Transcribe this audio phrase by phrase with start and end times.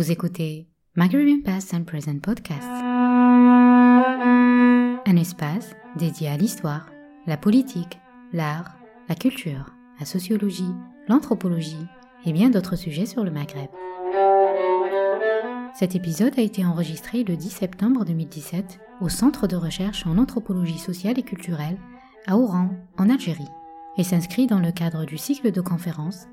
[0.00, 2.66] Vous écoutez Maghrébin Past and Present Podcast,
[5.04, 6.86] un espace dédié à l'histoire,
[7.26, 8.00] la politique,
[8.32, 8.78] l'art,
[9.10, 10.72] la culture, la sociologie,
[11.06, 11.86] l'anthropologie
[12.24, 13.68] et bien d'autres sujets sur le Maghreb.
[15.74, 20.78] Cet épisode a été enregistré le 10 septembre 2017 au Centre de recherche en anthropologie
[20.78, 21.76] sociale et culturelle
[22.26, 23.50] à Oran, en Algérie,
[23.98, 26.26] et s'inscrit dans le cadre du cycle de conférences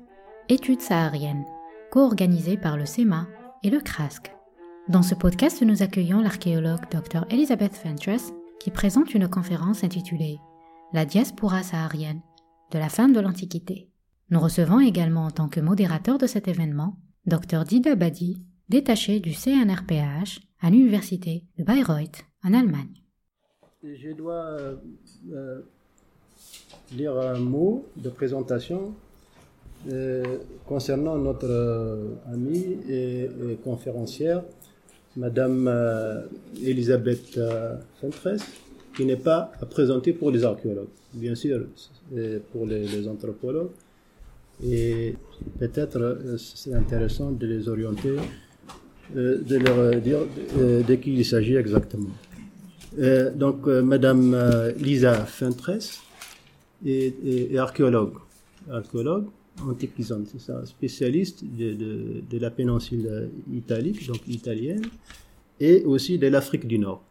[0.48, 1.44] Études sahariennes,
[1.90, 3.26] co-organisé par le SEMA
[3.62, 4.32] et le CRASC.
[4.88, 10.38] Dans ce podcast, nous accueillons l'archéologue Dr Elizabeth Fentress qui présente une conférence intitulée
[10.92, 12.22] La diaspora saharienne
[12.70, 13.90] de la fin de l'Antiquité.
[14.30, 19.32] Nous recevons également en tant que modérateur de cet événement Dr Dida Badi, détaché du
[19.32, 23.02] CNRPH à l'université de Bayreuth en Allemagne.
[23.82, 24.76] Je dois euh,
[25.32, 25.60] euh,
[26.92, 28.94] lire un mot de présentation
[29.86, 33.28] euh, concernant notre euh, amie et,
[33.62, 34.42] conférencière,
[35.16, 36.22] Madame euh,
[36.64, 37.38] Elisabeth
[38.00, 38.42] Fentress,
[38.96, 41.64] qui n'est pas à présenter pour les archéologues, bien sûr,
[42.52, 43.70] pour les, anthropologues.
[44.64, 45.14] Et
[45.60, 48.16] peut-être c'est intéressant de les orienter,
[49.14, 50.18] de leur dire
[50.50, 52.10] de qui il s'agit exactement.
[53.36, 54.36] donc, Madame
[54.76, 56.00] Lisa Fentress
[56.84, 58.14] est, est archéologue.
[58.70, 59.26] archéologue
[60.26, 61.74] c'est ça, spécialiste de,
[62.28, 64.82] de, la péninsule italique, donc italienne,
[65.60, 67.02] et aussi de l'Afrique du Nord.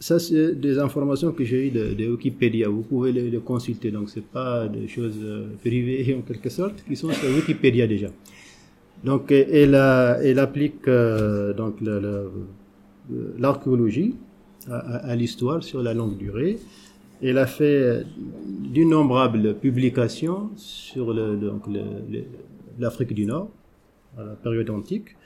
[0.00, 2.68] ça, c'est des informations que j'ai eues de, de, Wikipédia.
[2.68, 3.90] Vous pouvez les, consulter.
[3.90, 8.08] Donc, c'est pas des choses euh, privées en quelque sorte, qui sont sur Wikipédia déjà.
[9.04, 9.74] Donc, elle,
[10.22, 11.76] elle applique euh, donc
[13.38, 14.16] l'archéologie
[14.68, 16.58] à, à l'histoire sur la longue durée.
[17.20, 18.04] Elle a fait
[18.72, 21.12] d'innombrables publications sur
[22.78, 23.50] l'Afrique du Nord,
[24.16, 25.16] à la période antique,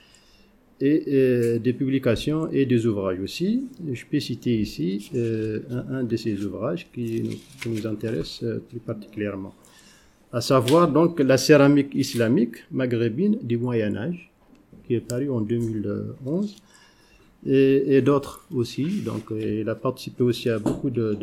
[0.81, 3.67] et, des publications et des ouvrages aussi.
[3.91, 5.59] Je peux citer ici euh,
[5.89, 9.53] un, de ces ouvrages qui, nous intéresse euh, plus particulièrement,
[10.31, 14.31] à savoir donc la céramique islamique maghrébine du Moyen Âge,
[14.85, 16.55] qui est paru en 2011
[17.45, 19.01] et, d'autres aussi.
[19.01, 21.17] Donc, il a participé aussi à beaucoup de,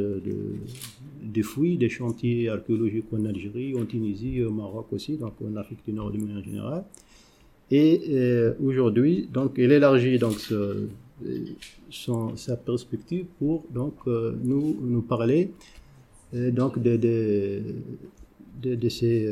[1.43, 5.93] fouilles, des chantiers archéologiques en Algérie, en Tunisie, au Maroc aussi, donc en Afrique du
[5.93, 6.85] Nord de manière générale.
[7.71, 10.39] Et euh, aujourd'hui, donc, il élargit donc
[11.91, 15.53] son, sa perspective pour donc euh, nous nous parler
[16.35, 19.29] euh, donc de, de, de, ces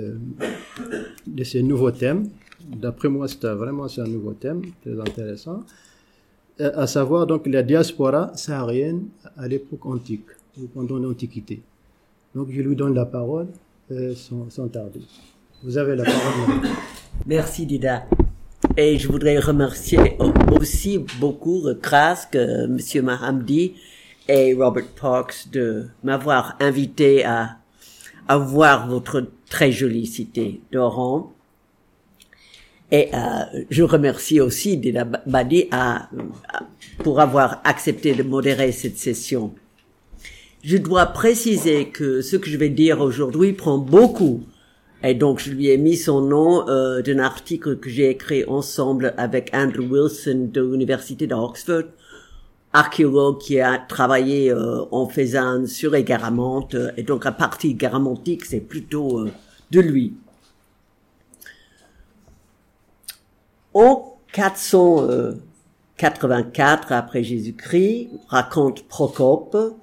[1.26, 2.28] de ces nouveaux thèmes.
[2.64, 5.64] D'après moi, c'est vraiment c'est un nouveau thème très intéressant.
[6.60, 10.26] Euh, à savoir donc la diaspora saharienne à l'époque antique,
[10.74, 11.62] pendant l'Antiquité.
[12.34, 13.46] Donc je lui donne la parole
[13.92, 15.02] euh, sans, sans, tarder.
[15.62, 16.68] Vous avez la parole.
[17.26, 18.06] Merci Dida.
[18.76, 20.16] Et je voudrais remercier
[20.50, 23.74] aussi beaucoup Krask, euh, Monsieur Mahamdi
[24.26, 27.58] et Robert Parks de m'avoir invité à,
[28.26, 31.32] à voir votre très jolie cité d'Oran
[32.90, 33.18] et euh,
[33.70, 36.08] je remercie aussi Dina Badi à,
[36.98, 39.52] pour avoir accepté de modérer cette session.
[40.64, 44.42] Je dois préciser que ce que je vais dire aujourd'hui prend beaucoup,
[45.04, 49.14] et donc je lui ai mis son nom euh, d'un article que j'ai écrit ensemble
[49.16, 51.84] avec Andrew Wilson de l'université d'Oxford,
[52.72, 58.44] archéologue qui a travaillé euh, en faisant sur les Garamantes, et donc la partie garamantique
[58.44, 59.30] c'est plutôt euh,
[59.70, 60.14] de lui.
[63.74, 69.76] En 484 après Jésus-Christ, raconte Procope,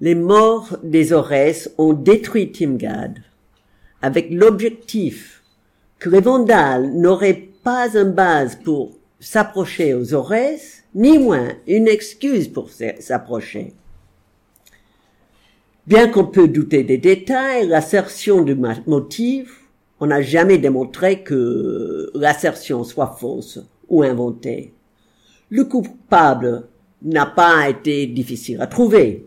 [0.00, 3.18] les morts des Aurès ont détruit Timgad
[4.00, 5.42] avec l'objectif
[5.98, 12.48] que les Vandales n'auraient pas une base pour s'approcher aux Aurès, ni moins une excuse
[12.48, 13.72] pour s'approcher.
[15.86, 18.54] Bien qu'on peut douter des détails, l'assertion du
[18.86, 19.67] motif
[20.00, 24.72] on n'a jamais démontré que l'assertion soit fausse ou inventée.
[25.50, 26.68] Le coupable
[27.02, 29.26] n'a pas été difficile à trouver.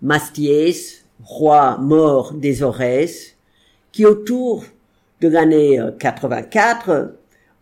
[0.00, 3.36] Mastiès, roi mort des Aurès,
[3.92, 4.64] qui autour
[5.20, 7.14] de l'année 84,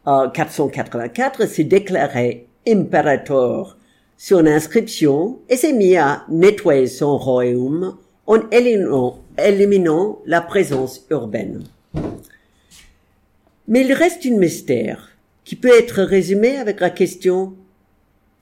[0.06, 3.76] euh, 484, s'est déclaré impérator
[4.16, 7.96] sur l'inscription et s'est mis à nettoyer son royaume
[8.26, 11.64] en éliminant la présence urbaine.
[13.68, 15.10] Mais il reste une mystère
[15.44, 17.54] qui peut être résumé avec la question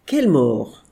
[0.09, 0.85] quelle mort?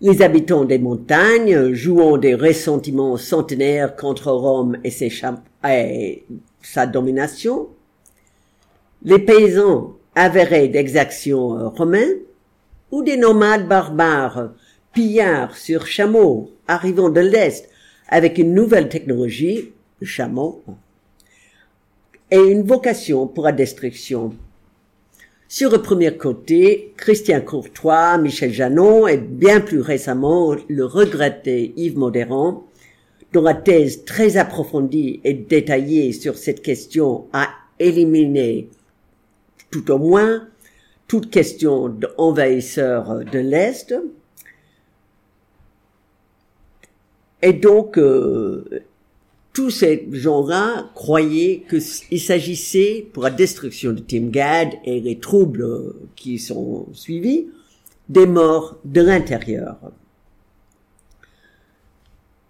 [0.00, 6.24] Les habitants des montagnes, jouant des ressentiments centenaires contre Rome et
[6.60, 7.68] sa domination,
[9.04, 12.18] les paysans avérés d'exactions euh, romaines
[12.90, 14.50] ou des nomades barbares
[14.92, 17.68] pillards sur chameaux arrivant de l'Est
[18.08, 20.64] avec une nouvelle technologie, le chameau,
[22.30, 24.34] et une vocation pour la destruction.
[25.50, 31.96] Sur le premier côté, Christian Courtois, Michel Janon et bien plus récemment le regretté Yves
[31.96, 32.66] Modérant,
[33.32, 37.48] dont la thèse très approfondie et détaillée sur cette question a
[37.78, 38.68] éliminé
[39.70, 40.46] tout au moins
[41.06, 43.94] toute question d'envahisseurs de l'Est.
[47.40, 48.82] Et donc, euh,
[49.58, 56.38] tous ces gens-là croyaient qu'il s'agissait, pour la destruction de Timgad et les troubles qui
[56.38, 57.48] sont suivis,
[58.08, 59.76] des morts de l'intérieur.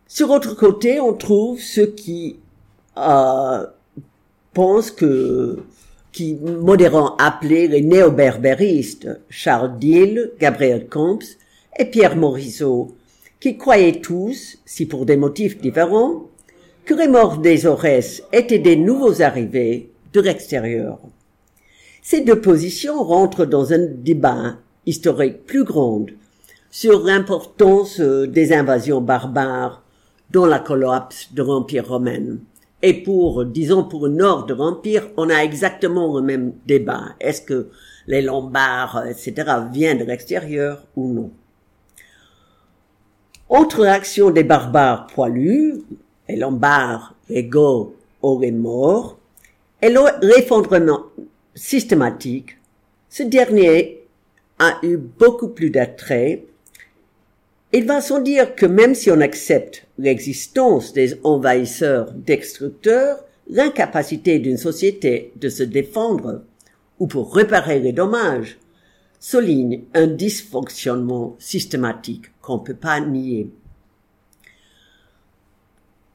[0.07, 2.41] Sur l'autre côté, on trouve ceux qui
[2.99, 3.65] euh,
[4.53, 5.61] pensent que,
[6.13, 11.39] qui modérant appelés les néo-berbéristes, Charles Dill, Gabriel Comps
[11.79, 12.95] et Pierre Morisot,
[13.41, 16.28] qui croyaient tous, si pour des motifs différents,
[16.95, 20.99] morts des Aurès étaient des nouveaux arrivés de l'extérieur.
[22.03, 24.57] Ces deux positions rentrent dans un débat
[24.87, 26.07] historique plus grand
[26.71, 29.83] sur l'importance euh, des invasions barbares
[30.31, 32.39] dans la collapse de l'Empire romain.
[32.83, 37.15] Et pour, disons, pour le nord de l'Empire, on a exactement le même débat.
[37.21, 37.69] Est-ce que
[38.07, 39.35] les Lombards, etc.,
[39.73, 41.31] viennent de l'extérieur ou non?
[43.49, 45.83] Autre action des barbares poilus,
[46.29, 49.19] et Lombard, égaux auraient mort,
[49.81, 51.05] et l'effondrement
[51.55, 52.59] systématique,
[53.09, 54.03] ce dernier
[54.59, 56.45] a eu beaucoup plus d'attrait.
[57.73, 64.57] Il va sans dire que même si on accepte l'existence des envahisseurs destructeurs, l'incapacité d'une
[64.57, 66.43] société de se défendre
[66.99, 68.59] ou pour réparer les dommages
[69.21, 73.51] souligne un dysfonctionnement systématique qu'on ne peut pas nier.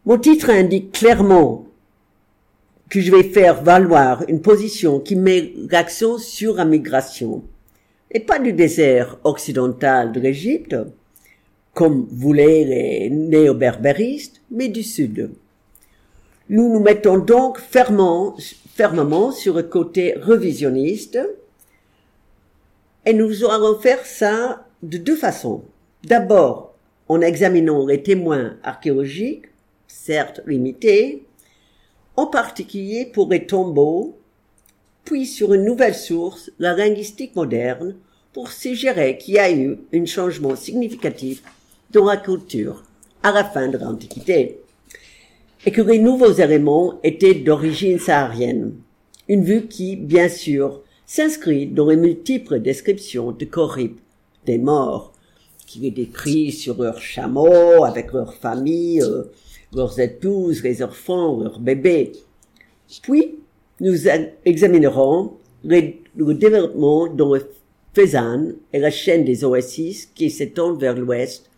[0.06, 1.66] Mon titre indique clairement
[2.90, 7.42] que je vais faire valoir une position qui met l'accent sur la migration,
[8.12, 10.76] et pas du désert occidental de l'Égypte,
[11.74, 15.32] comme voulaient les néo-berbéristes, mais du sud.
[16.50, 18.36] Nous nous mettons donc fermement,
[18.76, 21.18] fermement sur le côté revisionniste,
[23.06, 25.64] et nous allons faire ça de deux façons.
[26.04, 26.74] D'abord,
[27.08, 29.46] en examinant les témoins archéologiques,
[29.94, 31.24] certes limités,
[32.18, 34.18] en particulier pour les tombeaux,
[35.06, 37.96] puis sur une nouvelle source, la linguistique moderne,
[38.34, 41.44] pour suggérer qu'il y a eu un changement significatif
[41.92, 42.84] dans la culture
[43.22, 44.60] à la fin de l'Antiquité,
[45.66, 48.74] et que les nouveaux éléments étaient d'origine saharienne,
[49.30, 53.98] une vue qui, bien sûr, s'inscrit dans les multiples descriptions de Corrib,
[54.46, 55.14] des morts,
[55.66, 59.24] qui les décrit sur leurs chameaux, avec leurs familles, euh,
[59.76, 62.12] leurs épouses, les enfants, leurs bébés.
[63.02, 63.40] Puis,
[63.80, 64.08] nous
[64.46, 67.50] examinerons le, développement dans le
[67.94, 71.50] Fezzan et la chaîne des Oasis qui s'étendent vers l'ouest,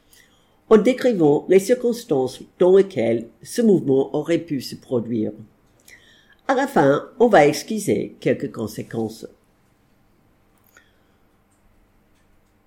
[0.70, 5.32] en décrivant les circonstances dans lesquelles ce mouvement aurait pu se produire.
[6.48, 9.28] À la fin, on va excuser quelques conséquences.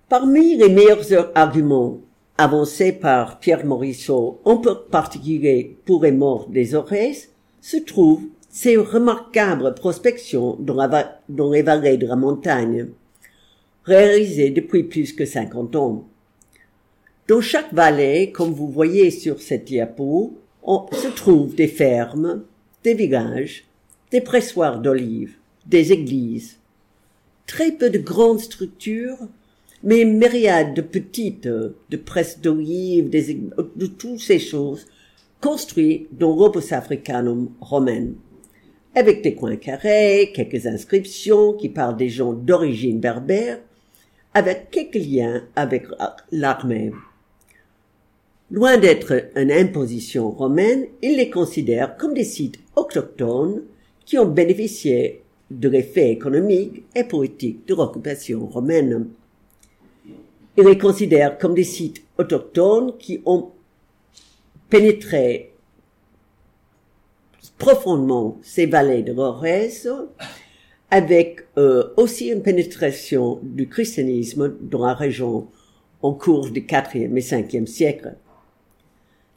[0.07, 1.99] Parmi les meilleurs arguments
[2.39, 7.29] avancé par Pierre Morisseau, en particulier pour les morts des Aurès,
[7.59, 12.87] se trouvent ces remarquables prospections dans, les vallées de la montagne,
[13.83, 16.07] réalisées depuis plus que 50 ans.
[17.27, 22.43] Dans chaque vallée, comme vous voyez sur cette diapo, on se trouve des fermes,
[22.85, 23.65] des villages,
[24.11, 26.57] des pressoirs d'olives, des églises.
[27.47, 29.27] Très peu de grandes structures
[29.83, 34.85] mais myriades de petites, de presses d'olives, de toutes ces choses,
[35.41, 38.15] construites dans l'opus africanum romaine,
[38.95, 43.59] avec des coins carrés, quelques inscriptions qui parlent des gens d'origine berbère,
[44.33, 45.85] avec quelques liens avec
[46.31, 46.91] l'armée.
[48.51, 53.63] Loin d'être une imposition romaine, ils les considèrent comme des sites autochtones
[54.05, 55.21] qui ont bénéficié
[55.51, 59.07] de l'effet économique et politique de l'occupation romaine.
[60.59, 63.51] Il les considère comme des sites autochtones qui ont
[64.69, 65.53] pénétré
[67.57, 69.87] profondément ces vallées de Rorès,
[70.91, 75.47] avec euh, aussi une pénétration du christianisme dans la région
[76.01, 78.15] en cours du IVe et Ve siècle.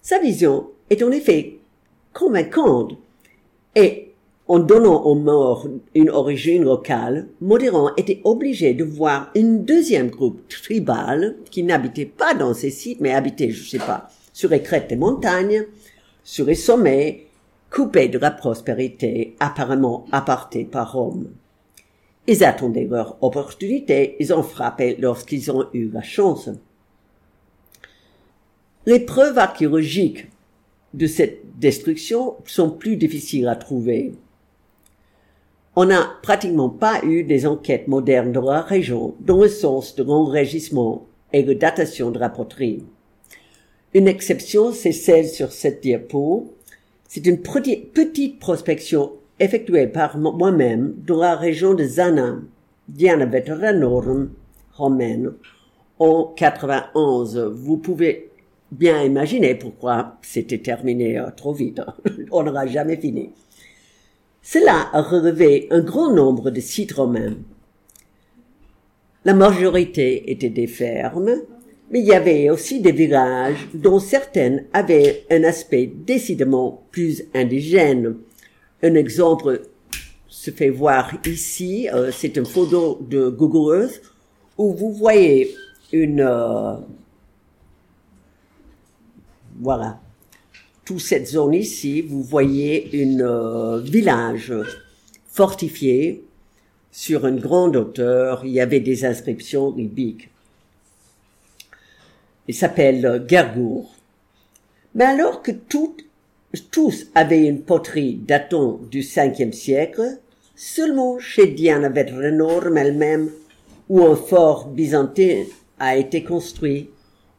[0.01, 1.59] Sa vision est en effet
[2.13, 2.95] convaincante
[3.77, 4.12] et
[4.53, 10.47] En donnant aux morts une origine locale, Modérant était obligé de voir une deuxième groupe
[10.47, 14.91] tribal qui n'habitait pas dans ces sites, mais habitait, je sais pas, sur les crêtes
[14.91, 15.65] des montagnes,
[16.23, 17.29] sur les sommets,
[17.71, 21.31] coupés de la prospérité apparemment apartée par Rome.
[22.27, 26.51] Ils attendaient leur opportunité, ils ont frappé lorsqu'ils ont eu la chance.
[28.85, 30.27] Les preuves archéologiques
[30.93, 34.13] de cette destruction sont plus difficiles à trouver.
[35.75, 40.03] On n'a pratiquement pas eu des enquêtes modernes dans la région dans le sens de
[40.03, 42.85] l'enregistrement et de datation de la poterie.
[43.95, 46.53] Une exception, c'est celle sur cette diapo.
[47.09, 52.37] C'est une petite prospection effectuée par moi-même dans la région de Zana,
[52.89, 54.31] Diana Veteranorum,
[54.75, 55.33] romaine,
[55.99, 57.51] en 91.
[57.55, 58.31] Vous pouvez
[58.71, 61.81] bien imaginer pourquoi c'était terminé euh, trop vite.
[62.31, 63.31] On n'aura jamais fini.
[64.43, 67.37] Cela a relevé un grand nombre de sites romains.
[69.25, 71.31] La majorité étaient des fermes,
[71.91, 78.17] mais il y avait aussi des villages dont certaines avaient un aspect décidément plus indigène.
[78.83, 79.63] Un exemple
[80.27, 84.03] se fait voir ici, euh, c'est une photo de Google Earth
[84.59, 85.55] où vous voyez
[85.93, 86.21] une...
[86.21, 86.79] Euh,
[89.61, 90.01] voilà,
[90.93, 94.53] toute cette zone ici, vous voyez une euh, village
[95.27, 96.23] fortifié
[96.91, 98.43] sur une grande hauteur.
[98.45, 100.29] Il y avait des inscriptions bibliques.
[102.47, 103.95] Il s'appelle Gergour.
[104.95, 105.53] Mais alors que
[106.71, 110.19] tous avaient une poterie datant du 5 siècle,
[110.55, 113.31] seulement chez Diana Vedrenorm elle-même,
[113.89, 115.45] où un fort byzantin
[115.79, 116.91] a été construit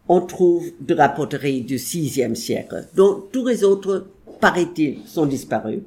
[0.08, 4.08] on trouve de la poterie du VIe siècle, dont tous les autres,
[4.40, 5.80] paraît-il, sont disparus.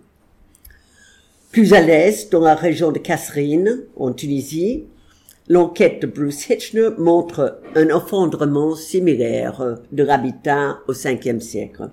[1.52, 4.84] Plus à l'est, dans la région de Kasserine, en Tunisie,
[5.48, 11.90] l'enquête de Bruce Hitchner montre un effondrement similaire de l'habitat au Ve siècle.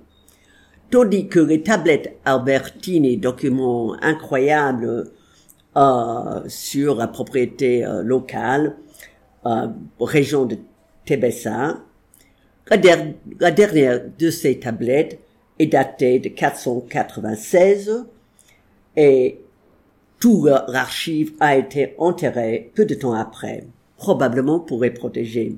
[0.89, 5.11] Tandis que les tablettes Albertini, documents incroyables
[5.75, 8.75] euh, sur la propriété euh, locale,
[9.45, 9.67] euh,
[9.99, 10.57] région de
[11.05, 11.79] Tébessa,
[12.69, 15.19] la, dernière de ces tablettes
[15.59, 18.05] est datée de 496
[18.95, 19.39] et
[20.19, 23.65] tout l'archive a été enterré peu de temps après,
[23.97, 25.57] probablement pour les protéger.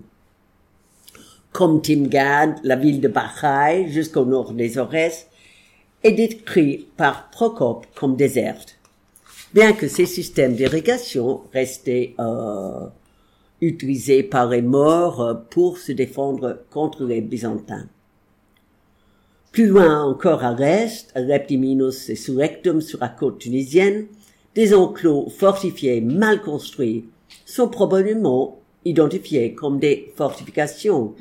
[1.51, 5.27] Comme Timgad, la ville de Bachai, jusqu'au nord des Aurès,
[6.03, 8.77] est décrite par Procope comme déserte.
[9.53, 12.87] Bien que ces systèmes d'irrigation restaient euh,
[13.61, 17.87] utilisé par les morts pour se défendre contre les Byzantins.
[19.51, 24.07] Plus loin encore à l'est, à Reptiminus et Surrectum sur la côte tunisienne,
[24.53, 27.05] des enclos fortifiés mal construits
[27.45, 31.13] sont probablement identifiés comme des fortifications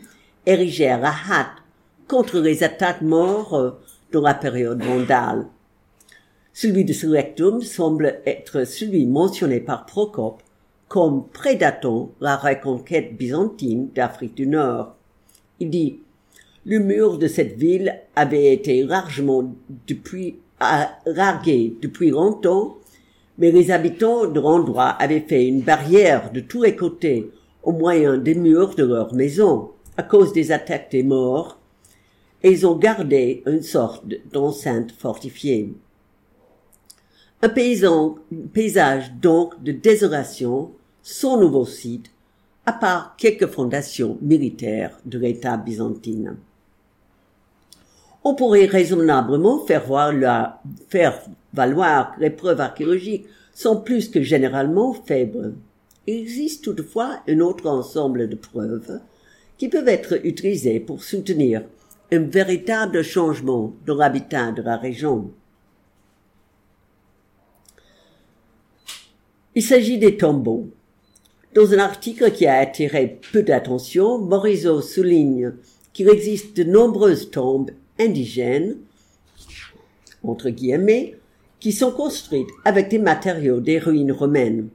[0.47, 1.63] érigées à la hâte
[2.09, 3.79] contre les attaques morts
[4.13, 5.47] dans la période vandale.
[6.53, 10.44] Celui de Surrectum semble être celui mentionné par Procope
[10.95, 14.95] comme prédatant la reconquête byzantine d'Afrique du Nord.
[15.59, 15.99] Il dit,
[16.65, 19.57] le mur de cette ville avait été largement
[19.89, 20.37] depuis,
[21.05, 22.77] largué depuis longtemps,
[23.39, 27.29] mais les habitants de l'endroit avaient fait une barrière de tous les côtés
[27.65, 31.59] au moyen des murs de leur maison à cause des attaques des morts,
[32.45, 35.75] et ils ont gardé une sorte d'enceinte fortifiée.
[37.43, 38.15] Un paysan,
[38.53, 40.71] paysage donc de désolation
[41.05, 42.11] son nouveau site,
[42.65, 46.37] à part quelques fondations militaires de l'État byzantine.
[48.25, 50.63] On pourrait raisonnablement faire, voir la,
[51.53, 55.53] valoir que les preuves archéologiques sont plus que généralement faibles.
[56.07, 59.01] Il existe toutefois un autre ensemble de preuves
[59.59, 61.65] qui peuvent être utilisées pour soutenir
[62.11, 65.31] un véritable changement dans l'habitat de la région.
[69.55, 70.71] Il s'agit des tombeaux.
[71.55, 75.53] Dans un article qui a attiré peu d'attention, Morisot souligne
[75.93, 77.71] qu'il existe de nombreuses tombes
[78.01, 78.79] indigènes,
[80.25, 81.15] entre guillemets,
[81.61, 84.69] qui sont construites avec des matériaux des ruines romaines,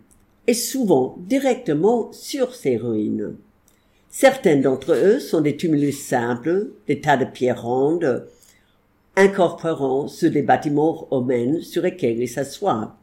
[0.48, 3.36] et souvent directement sur ces ruines.
[4.10, 8.26] Certains d'entre eux sont des tumulus simples, des tas de pierres rondes,
[9.18, 12.96] incorporant ceux des bâtiments romains sur lesquels ils s'assoient.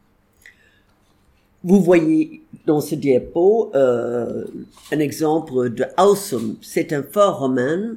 [1.63, 4.45] Vous voyez dans ce diapo euh,
[4.91, 6.57] un exemple de Ausum.
[6.61, 7.95] C'est un fort romain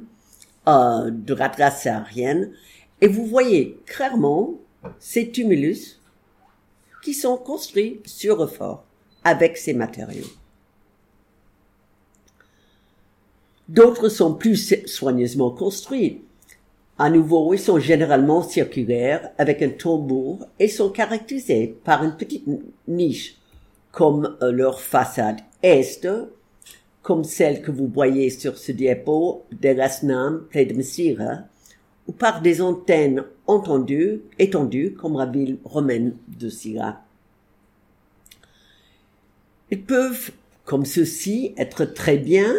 [0.67, 1.87] euh, de la race
[3.01, 4.55] et vous voyez clairement
[4.99, 5.99] ces tumulus
[7.03, 8.83] qui sont construits sur Refort
[9.23, 10.27] avec ces matériaux.
[13.69, 16.21] D'autres sont plus soigneusement construits.
[16.97, 22.45] À nouveau, ils sont généralement circulaires avec un tambour et sont caractérisés par une petite
[22.87, 23.40] niche
[23.91, 26.07] comme euh, leur façade est,
[27.01, 31.39] comme celle que vous voyez sur ce diapo d'Erasnam près de Messira,
[32.07, 37.01] ou par des antennes entendues, étendues comme la ville romaine de Syra.
[39.69, 40.31] Ils peuvent,
[40.65, 42.53] comme ceci, être très bien,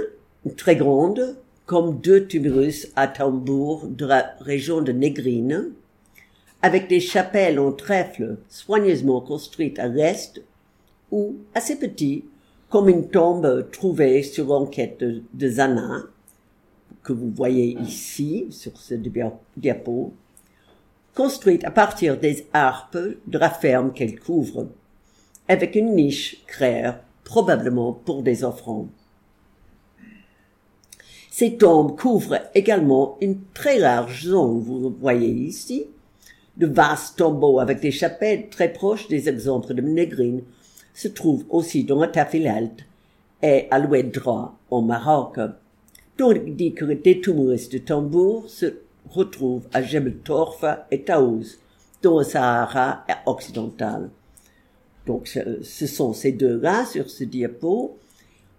[0.57, 1.37] très grandes,
[1.67, 5.73] comme deux tumulus à tambour de la région de Négrine,
[6.62, 10.43] avec des chapelles en trèfle soigneusement construites à l'est,
[11.12, 12.25] ou assez petits,
[12.69, 16.04] comme une tombe trouvée sur l'enquête de, Zana,
[17.04, 18.95] que vous voyez ici sur ce
[19.57, 20.12] diapo,
[21.14, 24.69] construite à partir des harpes de la ferme qu'elle couvre,
[25.49, 28.88] avec une niche claire, probablement pour des offrandes.
[31.31, 35.87] Ces tombes couvrent également une très large zone, vous voyez ici,
[36.57, 40.42] de vastes tombeaux avec des chapelles très proches des exemples de Négrine
[40.94, 42.84] se trouvent aussi dans la Tafilalt
[43.42, 45.38] et à l'ouest droit au Maroc
[46.46, 48.66] dit que des tumulus de tambour se
[49.11, 50.16] retrouvent à Jebel
[50.90, 51.58] et Taouz,
[52.02, 54.11] dans le Sahara occidental.
[55.06, 57.99] Donc, ce sont ces deux-là sur ce diapo.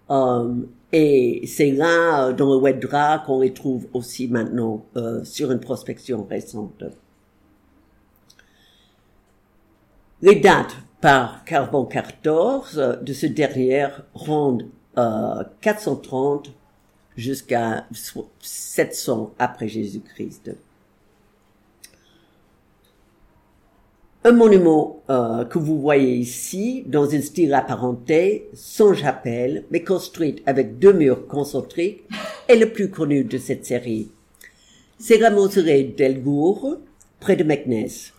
[0.09, 0.53] Euh,
[0.91, 6.25] et c'est là, dans le Wedra, qu'on les trouve aussi maintenant euh, sur une prospection
[6.29, 6.83] récente.
[10.21, 16.49] Les dates par carbone 14 de ce dernier rendent euh, 430
[17.17, 17.85] jusqu'à
[18.39, 20.51] 700 après Jésus-Christ.
[24.23, 30.41] Un monument euh, que vous voyez ici, dans un style apparenté, sans chapelle, mais construit
[30.45, 32.05] avec deux murs concentriques,
[32.47, 34.09] est le plus connu de cette série.
[34.97, 36.77] C'est la mausolée d'Elgour,
[37.19, 38.13] près de Meknès.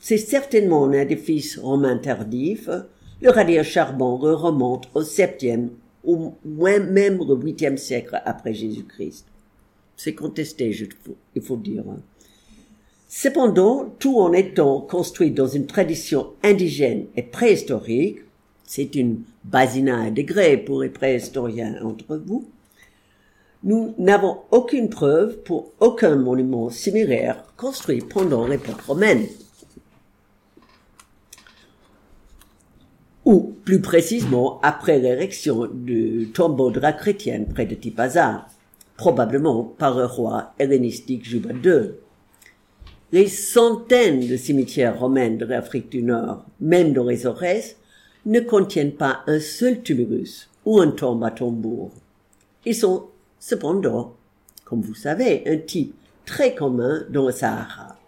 [0.00, 2.68] C'est certainement un édifice romain tardif.
[3.20, 5.70] Le radier charbon remonte au septième
[6.04, 9.26] au moins même le huitième siècle après Jésus-Christ.
[9.96, 10.74] C'est contesté,
[11.34, 11.84] il faut dire.
[13.08, 18.20] Cependant, tout en étant construit dans une tradition indigène et préhistorique,
[18.64, 22.48] c'est une basina à degrés pour les préhistoriens entre vous,
[23.64, 29.26] nous n'avons aucune preuve pour aucun monument similaire construit pendant l'époque romaine.
[33.28, 38.46] Ou plus précisément après l'érection du tombeau de la chrétienne près de Tipaza,
[38.96, 41.90] probablement par le roi hellénistique Juba II.
[43.12, 47.76] Les centaines de cimetières romains de l'Afrique du Nord, même dans les Aurès,
[48.24, 51.90] ne contiennent pas un seul tumulus ou un tombe à tambour.
[52.64, 54.14] Ils sont cependant,
[54.64, 57.98] comme vous savez, un type très commun dans le Sahara.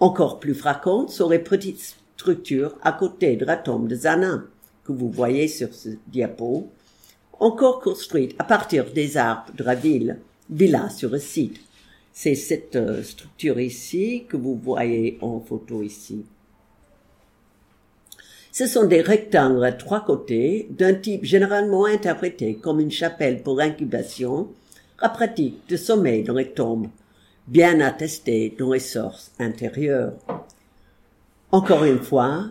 [0.00, 4.44] Encore plus fréquentes sont les petites structure à côté de la tombe de Zana,
[4.84, 6.70] que vous voyez sur ce diapo,
[7.40, 10.18] encore construite à partir des arbres de la ville,
[10.50, 11.60] villa sur le site.
[12.12, 16.24] C'est cette euh, structure ici que vous voyez en photo ici.
[18.52, 23.60] Ce sont des rectangles à trois côtés d'un type généralement interprété comme une chapelle pour
[23.60, 24.48] incubation,
[25.02, 26.86] la pratique de sommeil dans les tombes,
[27.48, 30.12] bien attestée dans les sources intérieures.
[31.54, 32.46] Encore une fois,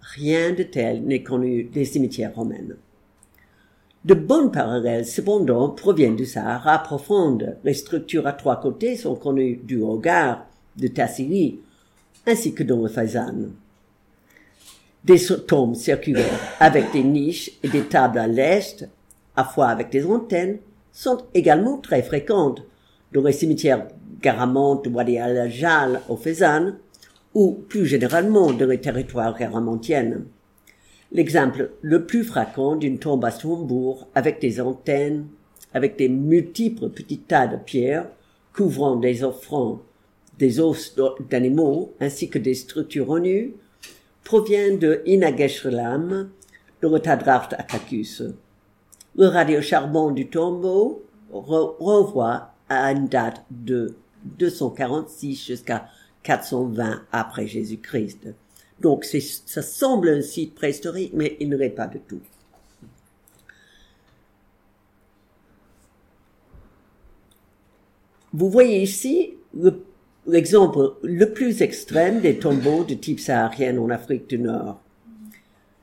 [0.00, 2.76] rien de tel n'est connu des cimetières romains.
[4.04, 7.56] De bons parallèles, cependant, proviennent du Sahara profonde.
[7.64, 11.58] Les structures à trois côtés sont connues du Hogar, de Tassili,
[12.28, 13.48] ainsi que dans le Faisan.
[15.02, 18.88] Des tombes circulaires avec des niches et des tables à l'est,
[19.34, 20.58] à fois avec des antennes,
[20.92, 22.62] sont également très fréquentes
[23.12, 23.88] dans les cimetières
[24.22, 26.74] Garamond, Wadi al-Jal au Faisan,
[27.34, 30.24] ou plus généralement dans les territoires caramantiennes.
[31.12, 35.26] L'exemple le plus fréquent d'une tombe à Sombourg avec des antennes,
[35.72, 38.06] avec des multiples petits tas de pierres
[38.54, 39.80] couvrant des offrandes,
[40.38, 40.96] des os
[41.28, 43.54] d'animaux ainsi que des structures en nu,
[44.22, 46.30] provient de Inageshrelam,
[46.80, 48.22] le Retadracht Akakus.
[49.16, 53.94] Le radiocharbon du tombeau renvoie à une date de
[54.24, 55.88] 246 jusqu'à
[56.24, 58.34] 420 après Jésus-Christ.
[58.80, 62.20] Donc ça semble un site préhistorique, mais il ne l'est pas du tout.
[68.32, 69.34] Vous voyez ici
[70.26, 74.80] l'exemple le, plus extrême des tombeaux de type saharien en Afrique du Nord.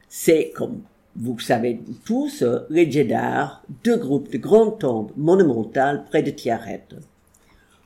[0.10, 0.82] C'est, comme
[1.16, 6.88] vous savez tous, les Djedar, deux groupes de grandes tombes monumentales près de Tiaret.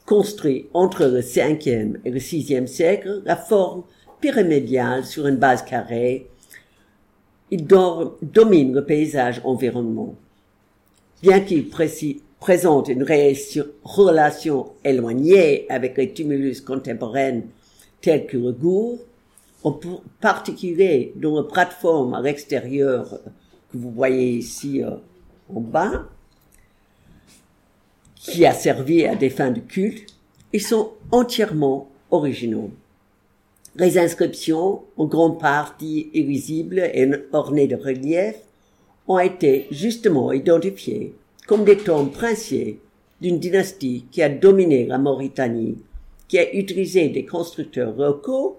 [0.05, 3.83] Construits entre le 5e et le 6e siècle, la forme
[4.21, 6.27] pyramidale sur une base carrée,
[7.49, 10.15] ils dominent le paysage environnement.
[11.21, 11.69] Bien qu'ils
[12.39, 13.05] présentent une
[13.83, 17.41] relation éloignée avec les tumulus contemporains
[18.01, 18.99] tels que le Gour,
[19.63, 19.79] en
[20.21, 23.09] particulier dans la plateforme à l'extérieur
[23.71, 24.91] que vous voyez ici euh,
[25.53, 26.05] en bas,
[28.25, 30.13] qui a servi à des fins de culte,
[30.53, 32.71] ils sont entièrement originaux.
[33.75, 38.41] Les inscriptions, en grande partie illisibles et ornées de reliefs,
[39.07, 41.13] ont été justement identifiées
[41.45, 42.79] comme des tombes princiers
[43.21, 45.77] d'une dynastie qui a dominé la Mauritanie,
[46.27, 48.57] qui a utilisé des constructeurs locaux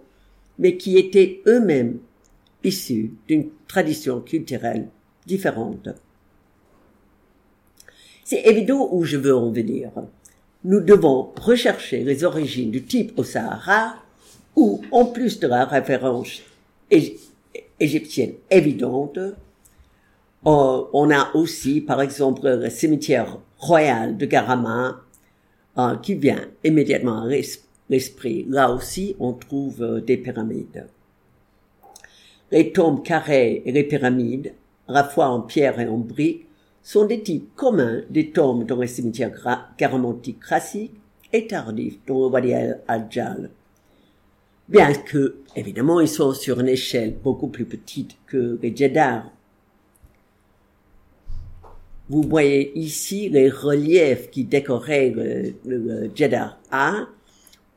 [0.59, 1.99] mais qui étaient eux-mêmes
[2.65, 4.89] issus d'une tradition culturelle
[5.27, 5.89] différente.
[8.29, 9.93] C'est évident où je veux en venir.
[10.65, 13.95] Nous devons rechercher les origines du type au Sahara,
[14.57, 16.43] où, en plus de la référence
[17.79, 19.21] égyptienne évidente,
[20.45, 25.03] on a aussi, par exemple, le cimetière royal de Garama,
[25.79, 27.29] euh, qui vient immédiatement à
[27.89, 28.45] l'esprit.
[28.49, 30.89] Là aussi, on trouve euh, des pyramides.
[32.51, 34.53] Les tombes carrées et les pyramides,
[34.89, 36.46] à la fois en pierre et en briques,
[36.87, 39.33] sont des types communs des tombes dans les cimetières
[39.77, 40.95] garamantiques classiques
[41.33, 42.55] et tardifs dans le Wadi
[42.87, 43.51] al-Jal.
[44.69, 49.33] Bien que, évidemment, ils sont sur une échelle beaucoup plus petite que les Djedar.
[52.09, 57.09] Vous voyez ici les reliefs qui décoraient le, le Djedar A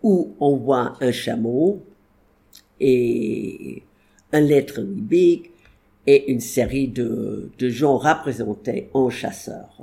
[0.04, 1.82] où on voit un chameau
[2.80, 3.82] et
[4.32, 5.50] un lettre libique
[6.08, 9.82] et une série de, de gens représentés en chasseurs.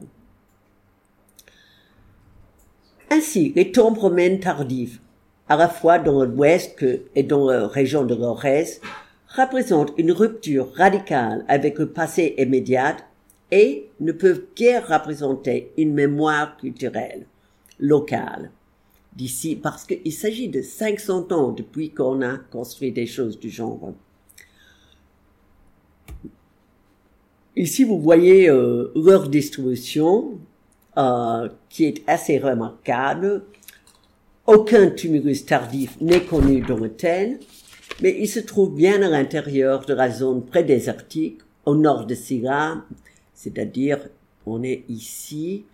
[3.10, 4.98] Ainsi, les tombes romaines tardives,
[5.48, 8.80] à la fois dans l'ouest et dans la région de l'Orès,
[9.28, 12.96] représentent une rupture radicale avec le passé immédiat
[13.52, 17.26] et ne peuvent guère représenter une mémoire culturelle
[17.78, 18.50] locale
[19.14, 23.94] d'ici, parce qu'il s'agit de 500 ans depuis qu'on a construit des choses du genre.
[27.56, 30.38] Ici, vous voyez euh, leur distribution,
[30.98, 33.44] euh, qui est assez remarquable.
[34.46, 37.40] Aucun tumulus tardif n'est connu dans le tel,
[38.02, 42.84] mais il se trouve bien à l'intérieur de la zone prédésertique, au nord de Silla,
[43.32, 44.00] c'est-à-dire
[44.44, 45.64] on est ici,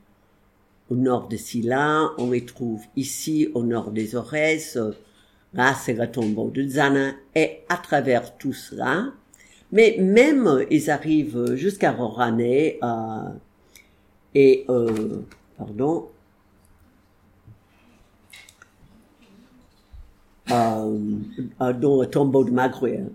[0.89, 4.79] au nord de Silla, on les trouve ici au nord des Aurès,
[5.53, 9.13] là c'est le tombeau de Zana, et à travers tout cela,
[9.73, 13.29] mais même ils arrivent jusqu'à Rorané euh,
[14.35, 15.23] et euh,
[15.57, 16.09] pardon
[20.51, 20.99] euh,
[21.59, 23.11] dans le tombeau de Magruel.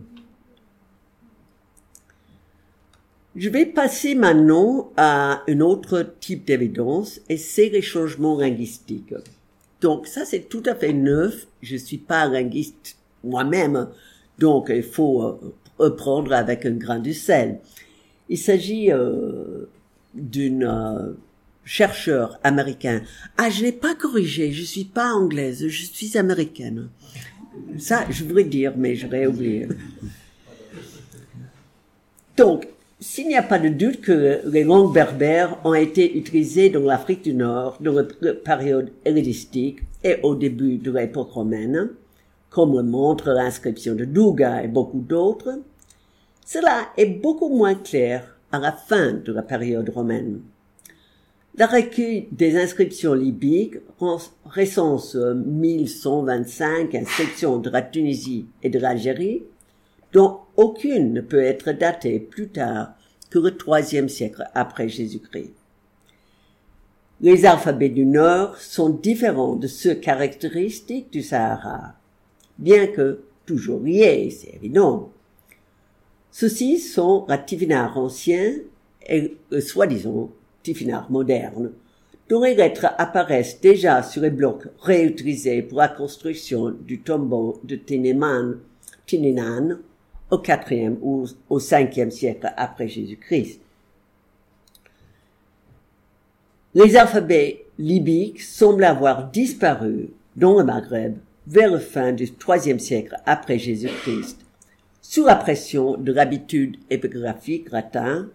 [3.36, 9.14] Je vais passer maintenant à un autre type d'évidence et c'est les changements linguistiques.
[9.80, 11.46] Donc ça c'est tout à fait neuf.
[11.62, 13.90] Je suis pas linguiste moi-même,
[14.40, 17.60] donc il faut euh, prendre avec un grain de sel.
[18.30, 19.70] Il s'agit euh,
[20.14, 21.14] d'une euh,
[21.66, 23.02] chercheur américain.
[23.38, 26.90] Ah, je n'ai pas corrigé, je suis pas anglaise, je suis américaine.
[27.78, 29.68] Ça, je voudrais dire, mais j'aurais oublié.
[32.38, 32.68] Donc,
[33.00, 37.24] s'il n'y a pas de doute que les langues berbères ont été utilisées dans l'Afrique
[37.24, 41.90] du Nord dans la période hellénistique et au début de l'époque romaine,
[42.50, 45.60] comme le montre l'inscription de Douga et beaucoup d'autres,
[46.46, 50.42] cela est beaucoup moins clair à la fin de la période romaine.
[51.56, 53.78] La recueil des inscriptions libyques
[54.46, 59.44] recense 1125 inscriptions de la Tunisie et de l'Algérie,
[60.14, 62.94] dont aucune ne peut être datée plus tard
[63.30, 65.54] que le troisième siècle après Jésus-Christ.
[67.22, 71.96] Les alphabets du Nord sont différents de ceux caractéristiques du Sahara,
[72.58, 75.12] bien que toujours liés, c'est évident.
[76.32, 78.54] Ceux-ci sont la tifinagh ancien
[79.08, 80.30] et le soi-disant
[80.64, 81.72] tifinagh moderne,
[82.30, 87.76] dont les lettres apparaissent déjà sur les blocs réutilisés pour la construction du tombeau de
[87.76, 88.60] Tiniman,
[89.06, 89.80] Tininan
[90.30, 93.62] au quatrième ou au cinquième siècle après Jésus-Christ.
[96.76, 103.16] Les alphabets libyques semblent avoir disparu dans le Maghreb vers la fin du troisième siècle
[103.26, 104.42] après Jésus-Christ,
[105.02, 108.30] sous la pression de l'habitude épigraphique latin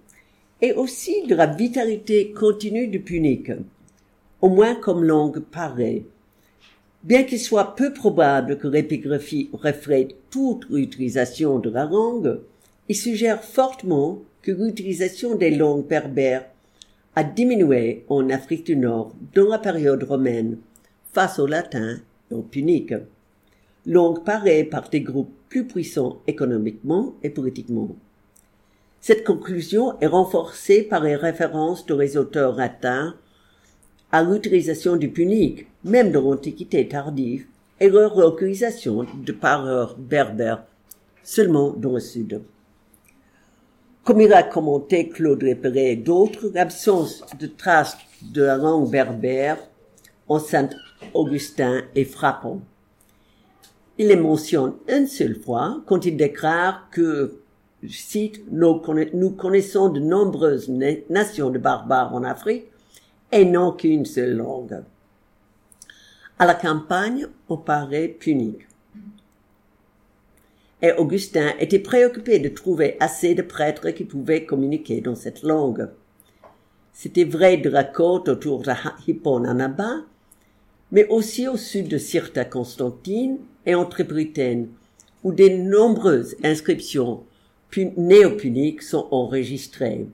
[0.62, 3.52] et aussi de la vitalité continue du punique,
[4.40, 6.06] au moins comme langue parée.
[7.02, 12.40] Bien qu'il soit peu probable que l'épigraphie reflète toute l'utilisation de la langue,
[12.88, 16.46] il suggère fortement que l'utilisation des langues berbères
[17.14, 20.56] a diminué en Afrique du Nord dans la période romaine
[21.12, 21.98] face au latin
[22.32, 22.94] au punique,
[23.86, 27.88] langue parée par des groupes plus puissants économiquement et politiquement.
[29.00, 33.14] Cette conclusion est renforcée par les références de les auteurs latins
[34.12, 37.46] à l'utilisation du punique, même dans l'Antiquité tardive,
[37.80, 40.64] et leur localisation de parleurs berbères
[41.24, 42.42] seulement dans le sud.
[44.04, 49.58] Comme il a commenté Claude Répéré et d'autres, l'absence de traces de la langue berbère
[50.28, 50.38] en
[51.02, 52.60] Saint-Augustin est frappant.
[53.98, 57.40] Il les mentionne une seule fois quand il déclare que,
[57.82, 60.70] je cite, nous connaissons de nombreuses
[61.10, 62.66] nations de barbares en Afrique
[63.30, 64.82] et non qu'une seule langue.
[66.38, 68.66] À la campagne, on paraît punique
[70.82, 75.88] et Augustin était préoccupé de trouver assez de prêtres qui pouvaient communiquer dans cette langue.
[76.92, 78.72] C'était vrai de la côte autour de
[79.06, 79.44] Hippon
[80.92, 84.68] mais aussi au sud de Syrta Constantine et en Tribritaine,
[85.24, 87.24] où de nombreuses inscriptions
[87.96, 90.06] néopuniques sont enregistrées.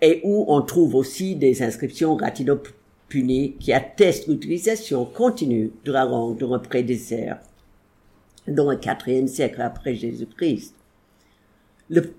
[0.00, 6.36] Et, où on trouve aussi des inscriptions latino-puniques qui attestent l'utilisation continue de la langue
[6.36, 7.38] de nos prédécesseurs
[8.46, 10.74] dans le quatrième siècle après Jésus-Christ.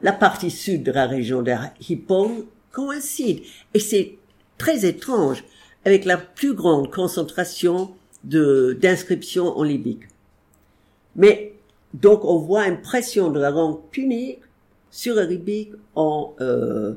[0.01, 1.53] La partie sud de la région de
[1.87, 3.41] Hippon coïncide,
[3.73, 4.15] et c'est
[4.57, 5.43] très étrange,
[5.85, 7.91] avec la plus grande concentration
[8.23, 10.03] de, d'inscriptions en libique.
[11.15, 11.53] Mais,
[11.93, 14.41] donc on voit une pression de la langue punique
[14.89, 16.95] sur le libique en, euh,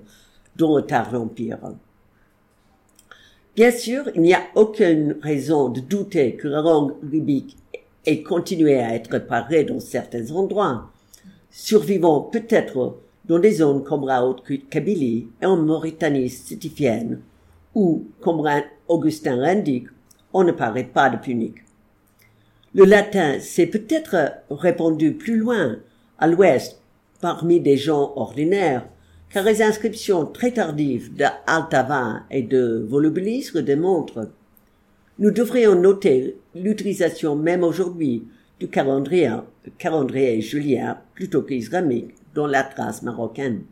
[0.57, 1.59] dans le tard l'Empire.
[3.55, 7.57] Bien sûr, il n'y a aucune raison de douter que la langue libique
[8.07, 10.91] et continuer à être paré dans certains endroits,
[11.51, 12.97] survivant peut-être
[13.27, 17.21] dans des zones comme la Haute-Kabylie et en Mauritanie sétifienne,
[17.79, 18.45] où, comme
[18.89, 19.87] Augustin l'indique,
[20.33, 21.63] on ne paraît pas de punique.
[22.75, 25.77] Le latin s'est peut-être répandu plus loin,
[26.19, 26.81] à l'ouest,
[27.21, 28.89] parmi des gens ordinaires,
[29.31, 34.29] car les inscriptions très tardives d'Altava et de Volubilis le démontrent.
[35.21, 38.25] Nous devrions noter l'utilisation même aujourd'hui
[38.59, 39.37] du calendrier,
[39.79, 43.63] calendrier julien plutôt qu'islamique dans la trace marocaine.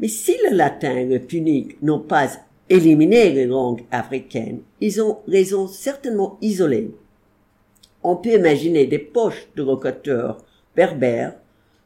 [0.00, 2.28] Mais si le latin et le punique n'ont pas
[2.70, 5.18] éliminé les langues africaines, ils ont,
[5.54, 6.90] ont certainement isolées.
[8.02, 10.38] On peut imaginer des poches de locuteurs
[10.74, 11.34] berbères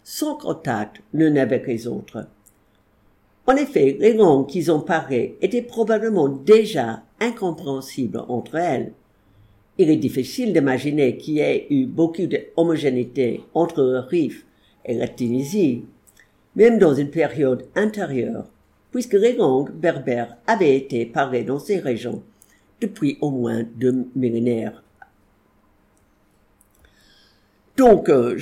[0.05, 2.29] sans contact l'une avec les autres.
[3.47, 8.93] En effet, les langues qu'ils ont parées étaient probablement déjà incompréhensibles entre elles.
[9.77, 14.47] Il est difficile d'imaginer qu'il y ait eu beaucoup d'homogénéité entre le Rif
[14.85, 15.85] et la Tunisie,
[16.57, 18.47] même dans une période intérieure,
[18.91, 22.23] puisque les langues berbères avaient été parlées dans ces régions
[22.81, 24.83] depuis au moins deux millénaires.
[27.77, 28.39] Donc, euh,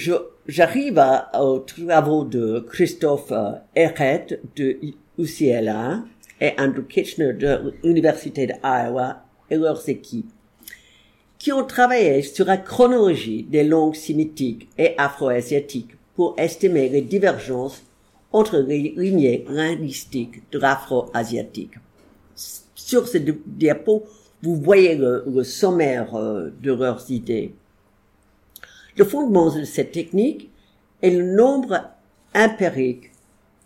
[0.46, 1.02] j'arrive
[1.38, 3.32] aux travaux de Christophe
[3.74, 4.78] Erret de
[5.18, 6.04] UCLA
[6.40, 10.30] et Andrew Kitchener de l'Université d'Iowa et leurs équipes
[11.38, 17.82] qui ont travaillé sur la chronologie des langues sémitiques et afro-asiatiques pour estimer les divergences
[18.32, 21.74] entre les lignées linguistiques de l'afro-asiatique.
[22.34, 24.04] Sur ce diapo,
[24.42, 27.54] vous voyez le, sommaire euh, de leurs idées.
[28.96, 30.50] Le fondement de cette technique
[31.00, 31.90] est le nombre
[32.34, 33.10] empirique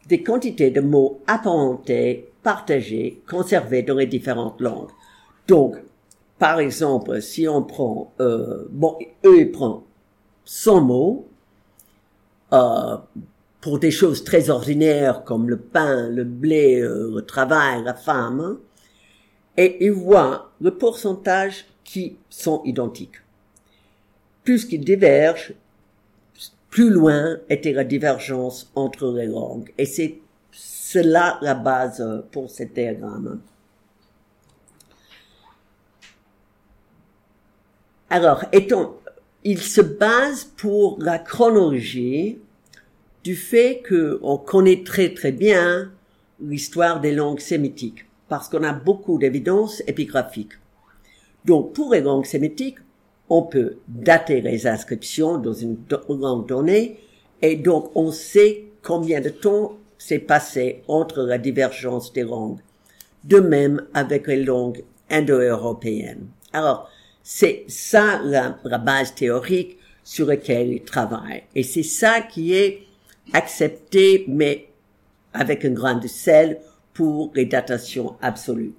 [0.09, 4.90] des quantités de mots apparentés, partagés, conservés dans les différentes langues.
[5.48, 5.76] Donc,
[6.38, 9.81] par exemple, si on prend, euh, bon, eux, ils prennent
[10.44, 11.26] 100 mots,
[12.52, 12.96] euh,
[13.66, 18.59] pour des choses très ordinaires comme le pain, le blé, euh, le travail, la femme,
[19.57, 23.16] et ils voient le pourcentage qui sont identiques.
[24.44, 25.52] Plus qu'ils divergent,
[26.70, 29.72] plus loin était la divergence entre les langues.
[29.79, 30.20] Et c'est
[30.52, 33.40] cela la base pour ce diagramme.
[38.11, 39.00] Alors, étant,
[39.42, 42.38] il se base pour la chronologie
[43.27, 45.91] du fait qu'on connaît très très bien
[46.41, 50.53] l'histoire des langues sémitiques, parce qu'on a beaucoup d'évidences épigraphiques.
[51.45, 52.79] Donc, pour les langues sémitiques,
[53.29, 55.77] on peut dater les inscriptions dans une
[56.09, 57.01] langue donnée
[57.43, 62.61] et donc on sait combien de temps s'est passé entre la divergence des langues.
[63.25, 66.29] De même avec les langues indo-européennes.
[66.53, 66.89] Alors,
[67.25, 71.43] c'est ça la, la, base théorique sur laquelle il travaille.
[71.57, 72.86] Et c'est ça qui est
[73.33, 74.69] accepté, mais
[75.33, 76.59] avec un grain de sel
[76.95, 78.75] pour les datations absolues.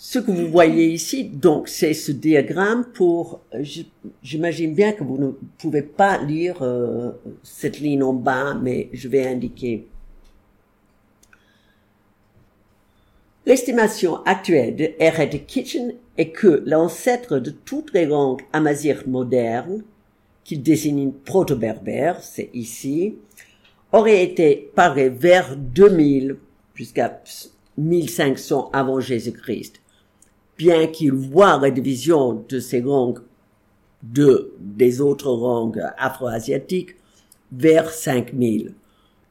[0.00, 3.40] Ce que vous voyez ici, donc, c'est ce diagramme pour,
[4.22, 7.10] j'imagine bien que vous ne pouvez pas lire euh,
[7.42, 9.88] cette ligne en bas, mais je vais indiquer.
[13.44, 19.82] L'estimation actuelle de R.Ed Kitchen est que l'ancêtre de toutes les langues amazighes modernes,
[20.48, 23.16] qui désignent proto-berbère, c'est ici,
[23.92, 26.38] aurait été parlé vers 2000
[26.74, 27.20] jusqu'à
[27.76, 29.82] 1500 avant Jésus-Christ
[30.56, 33.18] bien qu'il voit la division de ces langues
[34.02, 36.96] de, des autres langues afro-asiatiques
[37.52, 38.72] vers 5000.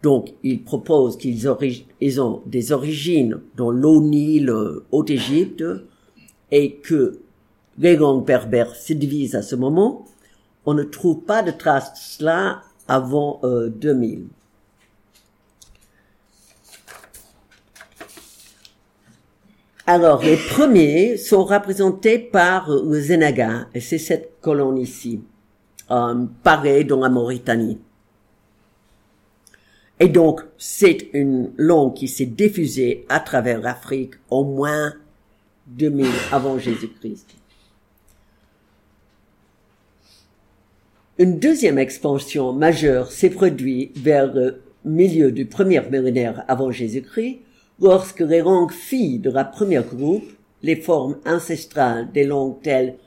[0.04, 4.54] Donc, il propose qu'ils ont des origines dans l'eau Nil,
[4.92, 5.64] Haute-Égypte,
[6.52, 7.20] et que
[7.80, 10.06] les langues berbères se divisent à ce moment.
[10.68, 14.20] On ne trouve pas de traces de cela avant 2000.
[14.20, 14.24] Euh,
[19.86, 25.22] Alors, les premiers sont représentés par Zenaga, et c'est cette colonne ici,
[25.90, 27.80] euh, dans la Mauritanie.
[30.02, 34.92] Et donc, c'est une langue qui s'est diffusée à travers l'Afrique au moins
[35.68, 37.37] 2000 avant Jésus-Christ.
[41.20, 47.40] Une deuxième expansion majeure s'est produite vers le milieu du premier millénaire avant Jésus-Christ
[47.82, 52.98] lorsque les langues filles de la première groupe, les formes ancestrales des langues telles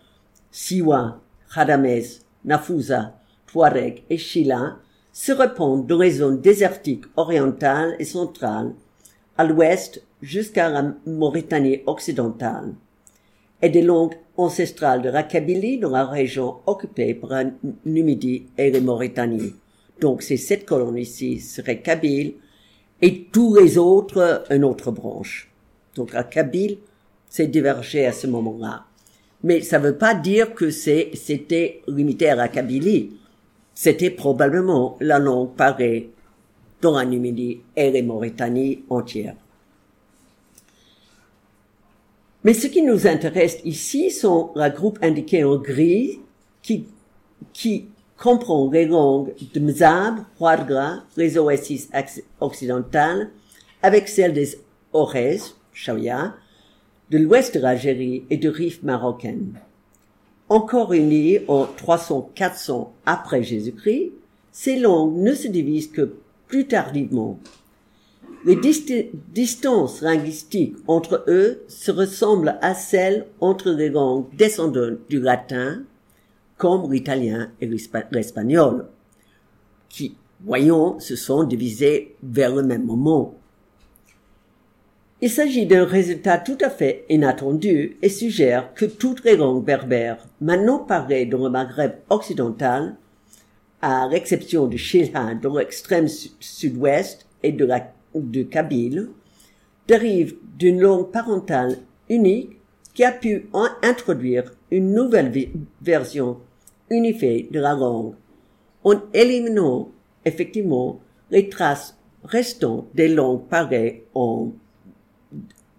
[0.50, 1.20] Siwa,
[1.54, 2.02] Khadamez,
[2.44, 3.14] Nafusa,
[3.46, 4.78] Touareg et Shila,
[5.12, 8.72] se répandent dans les zones désertiques orientales et centrales,
[9.38, 12.74] à l'ouest jusqu'à la Mauritanie occidentale,
[13.62, 17.44] et des langues ancestrales de la dans la région occupée par la
[17.84, 19.54] Numidie et les Mauritanie.
[20.00, 22.34] Donc c'est cette colonne ici serait Kabyle,
[23.02, 25.50] et tous les autres une autre branche.
[25.94, 26.24] Donc la
[27.28, 28.84] s'est divergé à ce moment-là.
[29.42, 33.12] Mais ça ne veut pas dire que c'était limité à la Kabylie.
[33.74, 36.10] C'était probablement la langue parée
[36.82, 39.36] dans la Numidie et les Mauritanie entières.
[42.42, 46.20] Mais ce qui nous intéresse ici sont la groupe indiquée en gris
[46.62, 46.86] qui,
[47.52, 51.90] qui comprend les langues de Mzab, Huargra, les Oasis
[52.40, 53.30] occidentales,
[53.82, 54.58] avec celles des
[54.92, 55.40] Orez,
[55.72, 56.34] Chawia,
[57.10, 59.58] de l'ouest de l'Algérie et de Rif marocaine.
[60.48, 64.12] Encore unies en 300-400 après Jésus-Christ,
[64.50, 66.16] ces langues ne se divisent que
[66.48, 67.38] plus tardivement.
[68.46, 68.56] Les
[69.28, 75.82] distances linguistiques entre eux se ressemblent à celles entre les langues descendantes du latin,
[76.56, 78.86] comme l'italien et l'espagnol,
[79.90, 83.34] qui, voyons, se sont divisés vers le même moment.
[85.22, 90.26] Il s'agit d'un résultat tout à fait inattendu et suggère que toutes les langues berbères
[90.40, 92.96] maintenant parlées dans le Maghreb occidental,
[93.82, 99.10] à l'exception du Shilha dans l'extrême sud-ouest et de la, de Kabyle,
[99.86, 102.60] dérivent d'une langue parentale unique
[102.94, 103.48] qui a pu
[103.82, 105.32] introduire une nouvelle
[105.80, 106.38] version
[106.90, 108.14] unifié de la langue,
[108.84, 109.90] en éliminant
[110.24, 111.00] effectivement
[111.30, 114.52] les traces restantes des langues parées en,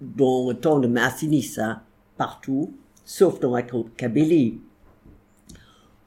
[0.01, 1.83] dans le temps de Massinissa
[2.17, 2.73] partout,
[3.03, 4.59] sauf dans la Kabylie.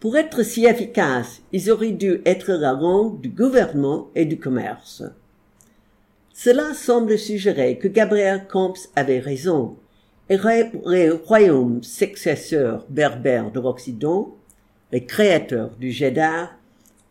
[0.00, 5.02] Pour être si efficaces, ils auraient dû être la langue du gouvernement et du commerce.
[6.34, 9.76] Cela semble suggérer que Gabriel Camps avait raison,
[10.28, 10.36] et
[10.86, 14.34] les royaumes successeurs berbères de l'Occident
[14.94, 16.50] les créateurs du Jeddah,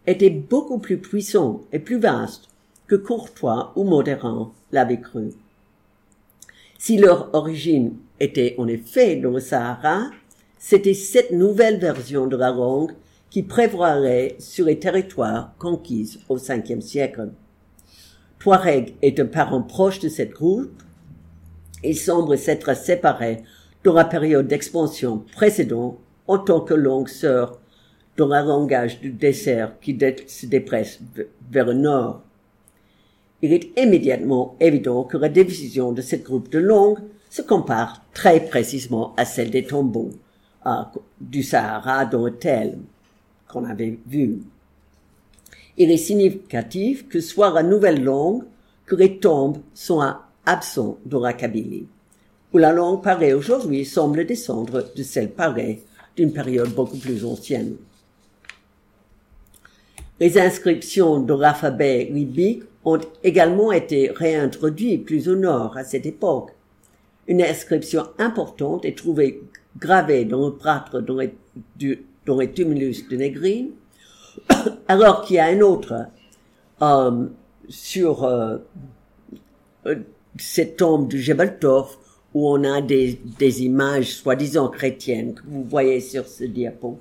[0.08, 2.48] étaient beaucoup plus puissants et plus vastes
[2.88, 5.32] que Courtois ou Modérant l'avaient cru.
[6.78, 10.12] Si leur origine était en effet dans le Sahara,
[10.58, 12.94] c'était cette nouvelle version de la langue
[13.30, 17.32] qui prévoirait sur les territoires conquis au Ve siècle.
[18.44, 20.84] Touareg est un parent proche de cette groupe.
[21.82, 23.42] Il semble s'être séparé
[23.86, 27.58] dans la période d'expansion précédente en tant que longue sœur
[28.18, 31.00] dans un langage du dessert qui se dépresse
[31.50, 32.22] vers le nord.
[33.42, 38.42] Il est immédiatement évident que la division de cette groupe de langues se compare très
[38.42, 40.12] précisément à celle des tombeaux,
[41.22, 42.78] du Sahara dans tel
[43.48, 44.42] qu'on avait vu.
[45.78, 48.44] Il est significatif que soit la nouvelle langue
[48.86, 50.04] que les tombes sont
[50.46, 51.34] absents dans la
[52.54, 55.82] où la langue parée aujourd'hui semble descendre de celle parée
[56.16, 57.78] d'une période beaucoup plus ancienne.
[60.20, 66.52] Les inscriptions de l'alphabet libyque ont également été réintroduites plus au nord à cette époque.
[67.28, 69.42] Une inscription importante est trouvée
[69.80, 73.72] gravée dans le prêtre dans les, tumulus de Négrine,
[74.88, 76.08] alors qu'il y a un autre
[76.82, 77.28] euh,
[77.70, 78.58] sur euh,
[79.86, 79.96] euh,
[80.38, 81.58] cette tombe de Jebel
[82.34, 83.20] où on a des,
[83.64, 86.98] images soi-disant chrétiennes que vous voyez sur ce diapo.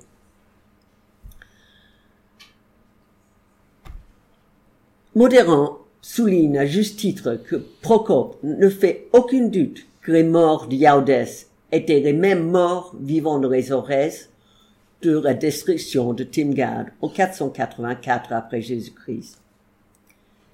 [5.15, 10.75] Modérant souligne à juste titre que Procope ne fait aucun doute que les morts de
[10.75, 14.29] Yaudès étaient les mêmes morts vivant les Aurès
[15.03, 19.37] de la destruction de Timgad en 484 après Jésus-Christ.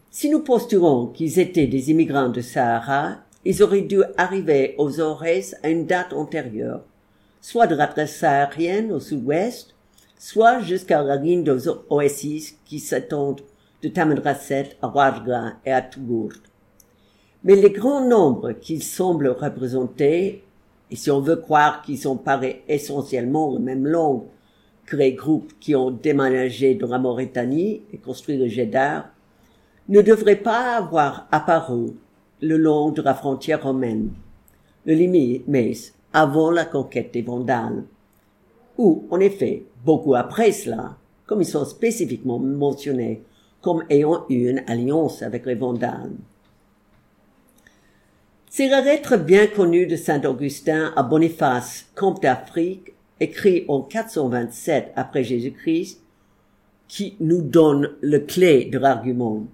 [0.09, 5.55] Si nous postulons qu'ils étaient des immigrants de Sahara, ils auraient dû arriver aux Aurès
[5.61, 6.83] à une date antérieure,
[7.41, 9.75] soit de la trace saharienne au sud-ouest,
[10.17, 13.41] soit jusqu'à la ligne des Oasis qui s'étendent
[13.83, 16.33] de Tamanrasset à Ouargla et à Tougourt.
[17.43, 20.43] Mais les grands nombres qu'ils semblent représenter,
[20.89, 24.23] et si on veut croire qu'ils ont parlé essentiellement la même langue
[24.93, 29.11] les groupes qui ont déménagé dans la Mauritanie et construit le Jeddah,
[29.87, 31.95] ne devraient pas avoir apparu
[32.41, 34.11] le long de la frontière romaine,
[34.85, 37.83] le Limès, avant la conquête des Vandales,
[38.77, 43.23] ou, en effet, beaucoup après cela, comme ils sont spécifiquement mentionnés
[43.61, 46.15] comme ayant eu une alliance avec les Vandales.
[48.49, 54.91] C'est la lettre bien connue de Saint Augustin à Boniface, comte d'Afrique, écrit en 427
[54.95, 56.01] après Jésus-Christ,
[56.87, 59.45] qui nous donne le clé de l'argument.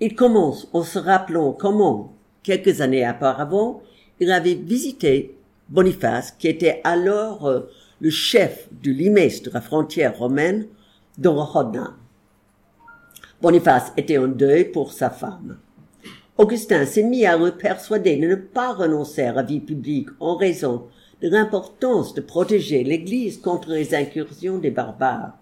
[0.00, 3.82] Il commence en se rappelant comment, quelques années auparavant,
[4.20, 5.36] il avait visité
[5.68, 7.70] Boniface, qui était alors euh,
[8.00, 10.66] le chef du limès de la frontière romaine,
[11.18, 11.96] dans le Rodin.
[13.42, 15.58] Boniface était en deuil pour sa femme.
[16.38, 20.36] Augustin s'est mis à le persuader de ne pas renoncer à la vie publique en
[20.36, 20.86] raison
[21.20, 25.38] de l'importance de protéger l'Église contre les incursions des barbares.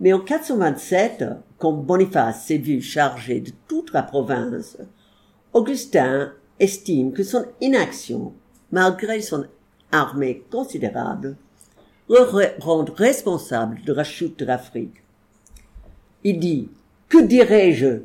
[0.00, 1.24] Mais en 427,
[1.58, 4.76] quand Boniface s'est vu chargé de toute la province,
[5.54, 8.34] Augustin estime que son inaction,
[8.70, 9.46] malgré son
[9.90, 11.36] armée considérable,
[12.08, 15.02] le rend responsable de la chute de l'Afrique.
[16.24, 16.68] Il dit,
[17.08, 18.00] que dirais-je?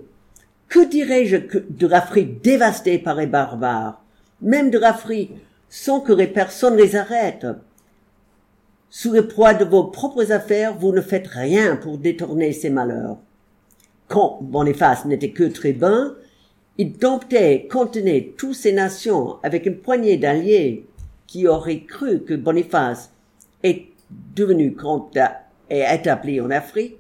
[0.69, 1.37] Que dirais-je
[1.69, 4.01] de l'Afrique dévastée par les barbares,
[4.41, 5.33] même de l'Afrique
[5.71, 7.47] sans que les personnes les arrêtent
[8.89, 13.15] sous le poids de vos propres affaires, vous ne faites rien pour détourner ces malheurs.
[14.09, 16.13] Quand Boniface n'était que tribun,
[16.77, 20.85] il domptait, contenait toutes ces nations avec une poignée d'alliés
[21.25, 23.13] qui auraient cru que Boniface
[23.63, 23.85] est
[24.35, 25.17] devenu comte
[25.69, 26.97] et établi en Afrique,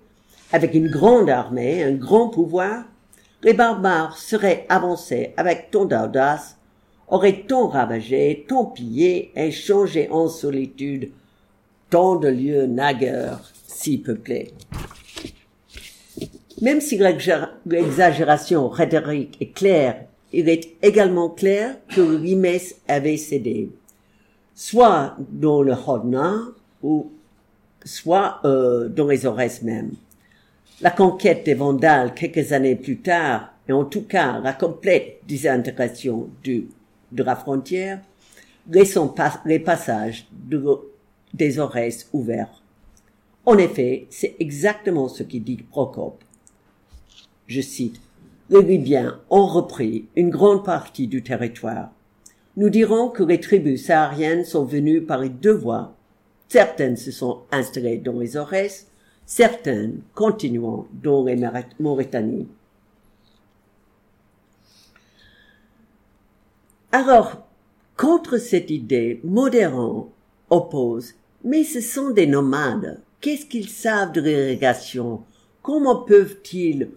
[0.53, 2.85] avec une grande armée, un grand pouvoir,
[3.43, 6.55] les barbares seraient avancés avec tant d'audace,
[7.11, 11.11] auraient tant ravagé, tant pillé et changé en solitude
[11.89, 14.53] tant de lieux naguère si peuplés.
[16.61, 23.69] Même si l'exagération rhétorique est claire, il est également clair que Rimès avait cédé,
[24.55, 26.39] soit dans le Hodna
[26.81, 27.11] ou
[27.83, 29.91] soit euh, dans les Aurès même.
[30.81, 36.29] La conquête des Vandales quelques années plus tard, et en tout cas la complète désintégration
[37.11, 38.01] de la frontière,
[38.69, 39.13] laissant
[39.45, 40.63] les passages de
[41.33, 42.61] des Aurès ouverts.
[43.45, 46.23] En effet, c'est exactement ce qui dit Procope.
[47.47, 47.99] Je cite,
[48.49, 51.89] les Libyens ont repris une grande partie du territoire.
[52.57, 55.95] Nous dirons que les tribus sahariennes sont venues par les deux voies.
[56.49, 58.87] Certaines se sont installées dans les Aurès,
[59.25, 61.41] certaines continuant dans les
[61.79, 62.47] Mauritanie.
[66.91, 67.47] Alors,
[67.97, 70.09] contre cette idée, Modérant
[70.49, 71.13] oppose
[71.43, 73.01] mais ce sont des nomades.
[73.19, 75.23] Qu'est-ce qu'ils savent de l'irrigation?
[75.61, 76.89] Comment peuvent-ils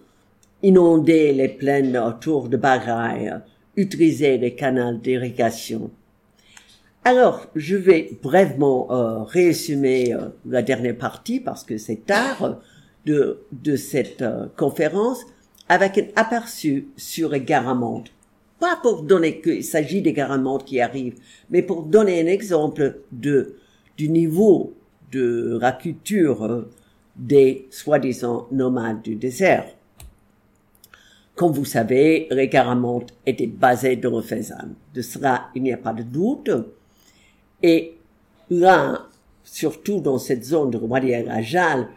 [0.62, 3.42] inonder les plaines autour de Bahreïn,
[3.76, 5.90] utiliser les canaux d'irrigation?
[7.04, 12.60] Alors, je vais brièvement euh, résumer euh, la dernière partie parce que c'est tard
[13.04, 15.20] de, de cette euh, conférence
[15.68, 18.10] avec un aperçu sur les garamantes.
[18.60, 21.18] Pas pour donner qu'il s'agit des garamantes qui arrivent,
[21.50, 23.56] mais pour donner un exemple de
[23.96, 24.74] du niveau
[25.12, 26.66] de la culture
[27.16, 29.66] des soi-disant nomades du désert.
[31.34, 34.68] Comme vous savez, les Garamontes étaient basés dans le Faisan.
[34.92, 36.50] De cela, il n'y a pas de doute.
[37.62, 37.96] Et
[38.50, 39.08] là,
[39.42, 41.88] surtout dans cette zone de Wadi Rajal,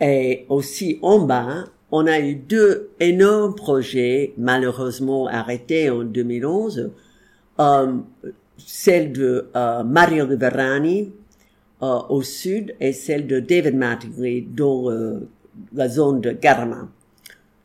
[0.00, 6.90] et aussi en bas, on a eu deux énormes projets, malheureusement arrêtés en 2011.
[7.60, 7.92] Euh,
[8.58, 11.12] celle de euh, Mario Riverani
[11.80, 15.28] euh, au sud et celle de David Mattingly dans euh,
[15.72, 16.88] la zone de Garama.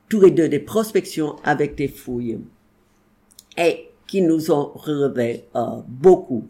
[0.07, 2.39] Tous les deux des prospections avec des fouilles
[3.57, 6.45] et qui nous ont relevé euh, beaucoup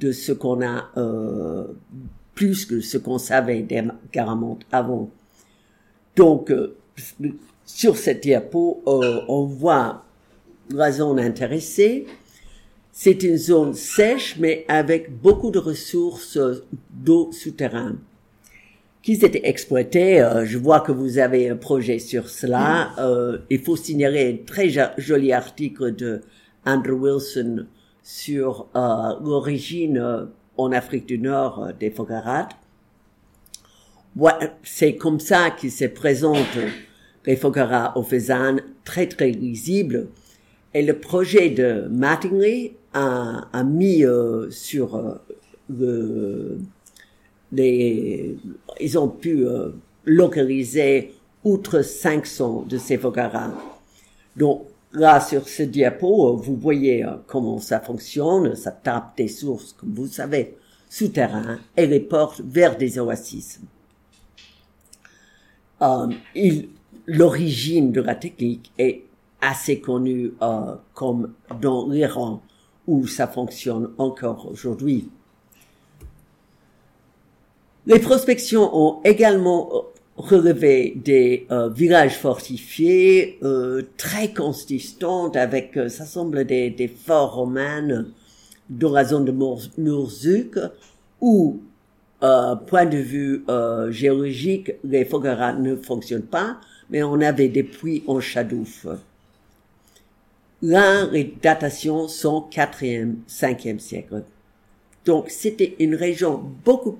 [0.00, 0.90] de ce qu'on a
[2.34, 5.10] plus que ce qu'on savait des Garamontes avant.
[6.14, 6.52] Donc,
[7.64, 10.04] sur cette diapo, on voit
[10.70, 12.06] la zone intéressée,
[13.00, 16.38] c'est une zone sèche, mais avec beaucoup de ressources
[16.90, 17.98] d'eau souterraine
[19.02, 20.20] qui étaient exploitées.
[20.20, 22.90] Euh, je vois que vous avez un projet sur cela.
[22.98, 24.68] Euh, il faut signaler un très
[24.98, 26.22] joli article de
[26.66, 27.66] Andrew Wilson
[28.02, 32.48] sur euh, l'origine en Afrique du Nord des Fogarats.
[34.64, 36.58] c'est comme ça qu'il se présente
[37.28, 40.08] les Fogarats au Faisan, très très lisible.
[40.72, 45.20] Et le projet de Mattingly a, mis euh, sur euh,
[45.68, 46.58] le,
[47.52, 48.34] les,
[48.80, 49.68] ils ont pu euh,
[50.06, 51.12] localiser
[51.44, 53.52] outre 500 de ces fogaras.
[54.34, 54.62] Donc
[54.92, 58.54] là, sur ce diapo, vous voyez comment ça fonctionne.
[58.54, 60.56] Ça tape des sources, comme vous savez,
[60.88, 63.60] souterrains et les porte vers des oasis.
[67.08, 69.02] L'origine de la technique est
[69.40, 70.32] assez connue
[70.94, 72.42] comme dans l'Iran
[72.86, 75.08] où ça fonctionne encore aujourd'hui.
[77.86, 79.86] Les prospections ont également
[80.18, 87.36] relevé des euh, villages fortifiés euh, très consistants avec, euh, ça semble des, des forts
[87.36, 88.04] romains
[88.68, 89.32] dans la zone de
[89.78, 90.58] Murzuk
[91.20, 91.60] où,
[92.20, 93.44] point de vue
[93.90, 96.58] géologique, les fogaras ne fonctionnent pas,
[96.90, 98.86] mais on avait des puits en chadouf.
[100.62, 104.24] Là, les datations sont 4e, 5e siècle.
[105.04, 106.98] Donc, c'était une région beaucoup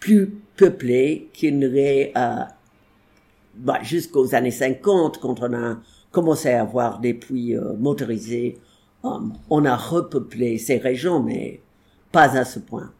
[0.00, 0.26] plus
[0.56, 2.42] peuplée qu'il n'aurait euh,
[3.54, 5.78] bah, jusqu'aux années 50, quand on a
[6.10, 8.58] commencé à avoir des puits euh, motorisés.
[9.04, 9.08] Euh,
[9.50, 11.60] on a repeuplé ces régions, mais
[12.10, 12.92] pas à ce point.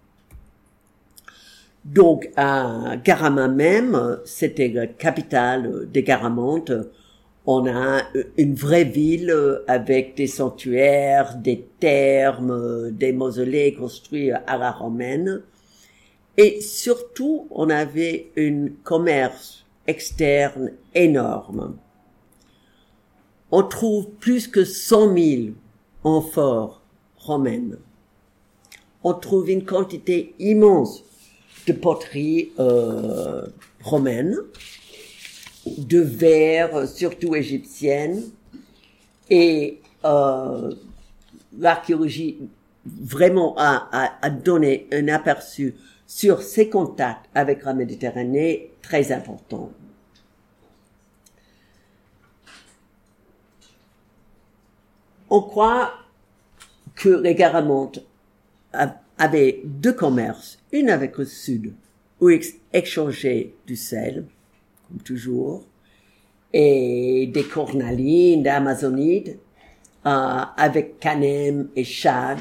[1.94, 6.72] Donc, à Garama même, c'était la capitale des Garamantes,
[7.46, 8.02] on a
[8.36, 9.34] une vraie ville
[9.66, 15.40] avec des sanctuaires, des thermes, des mausolées construits à la romaine.
[16.36, 21.78] Et surtout, on avait un commerce externe énorme.
[23.50, 25.42] On trouve plus que 100 000
[26.04, 26.82] amphores
[27.16, 27.78] romaines.
[29.02, 31.02] On trouve une quantité immense
[31.68, 33.46] de poteries euh,
[33.82, 34.36] romaines
[35.76, 38.22] de verre, surtout égyptienne,
[39.28, 40.74] et euh,
[41.58, 42.38] l'archéologie
[42.86, 45.74] vraiment a, a, donné un aperçu
[46.06, 49.70] sur ses contacts avec la Méditerranée très important.
[55.28, 55.92] On croit
[56.94, 58.00] que les Garamontes
[59.18, 61.74] avaient deux commerces, une avec le sud,
[62.20, 64.24] où ils échangeaient du sel,
[64.86, 65.64] comme toujours,
[66.52, 69.38] et des cornalines, d'amazonides,
[70.06, 72.38] euh, avec Canem et Chad.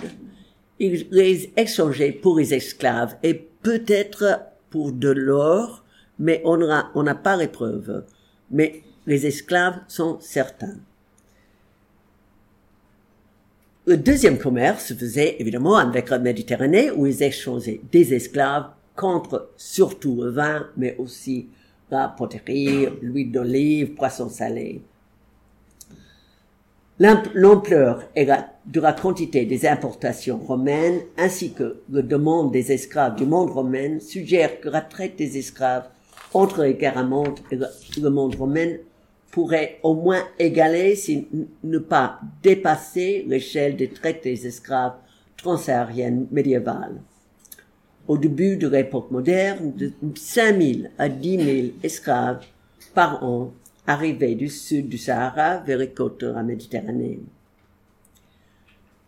[0.80, 5.84] Ils les échangeaient pour les esclaves et peut-être pour de l'or,
[6.20, 8.06] mais on n'a on n'a pas les preuves.
[8.52, 10.78] Mais les esclaves sont certains.
[13.88, 18.66] Le deuxième commerce se faisait évidemment avec la Méditerranée où ils échangeaient des esclaves
[18.98, 21.48] contre surtout le vin, mais aussi
[21.90, 24.82] la poterie, l'huile d'olive, poisson salé.
[27.00, 33.52] L'ampleur de la quantité des importations romaines ainsi que le demande des esclaves du monde
[33.52, 35.88] romain suggère que la traite des esclaves
[36.34, 37.58] entre les Garamontes et
[38.02, 38.74] le monde romain
[39.32, 41.28] pourrait au moins égaler, si
[41.64, 44.96] ne pas dépasser l'échelle des traites des esclaves
[45.38, 47.02] transsahariennes médiévales
[48.08, 52.46] au début de l'époque moderne, de 5000 à 10 000 esclaves
[52.94, 53.54] par an
[53.86, 57.20] arrivaient du sud du Sahara vers les côtes de la Méditerranée.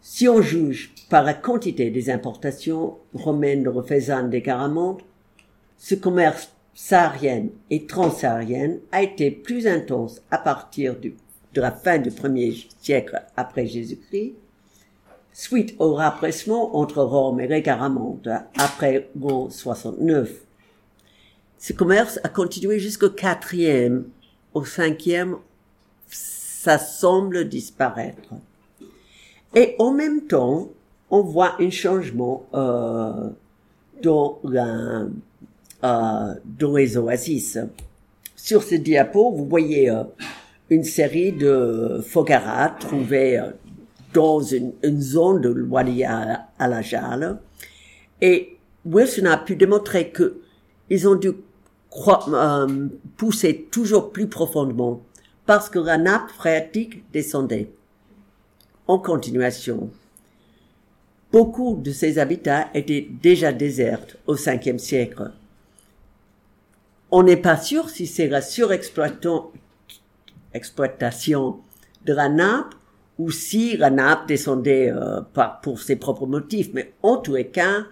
[0.02, 5.04] Si on juge par la quantité des importations romaines de Refaisan des Caramantes,
[5.78, 11.16] ce commerce saharien et transsaharienne a été plus intense à partir du,
[11.54, 14.34] de la fin du premier siècle après Jésus-Christ,
[15.34, 17.64] suite au rapprochement entre Rome et les
[18.58, 20.32] après l'an 69.
[21.58, 24.06] Ce commerce a continué jusqu'au quatrième,
[24.54, 25.38] au cinquième,
[26.08, 28.34] ça semble disparaître.
[29.56, 30.70] Et en même temps,
[31.10, 33.30] on voit un changement euh,
[34.02, 35.06] dans, la,
[35.84, 36.34] euh,
[36.76, 37.58] les oasis.
[38.36, 40.04] Sur ce diapo, vous voyez euh,
[40.70, 43.52] une série de fogaras trouvés euh,
[44.14, 47.40] dans une, une, zone de Wadi à, à la Jale.
[48.22, 50.42] Et Wilson a pu démontrer que
[50.90, 51.32] ils ont dû
[52.08, 55.02] euh, pousser toujours plus profondément
[55.46, 57.72] parce que la nappe phréatique descendait
[58.88, 59.90] en continuation.
[61.32, 65.32] Beaucoup de ces habitats étaient déjà déserts au Ve siècle.
[67.12, 69.50] On n'est pas sûr si c'est la surexploitation
[72.06, 72.76] de la nappe
[73.18, 75.22] ou si la nappe descendait euh,
[75.64, 76.70] pour ses propres motifs.
[76.74, 77.86] Mais en tous les cas,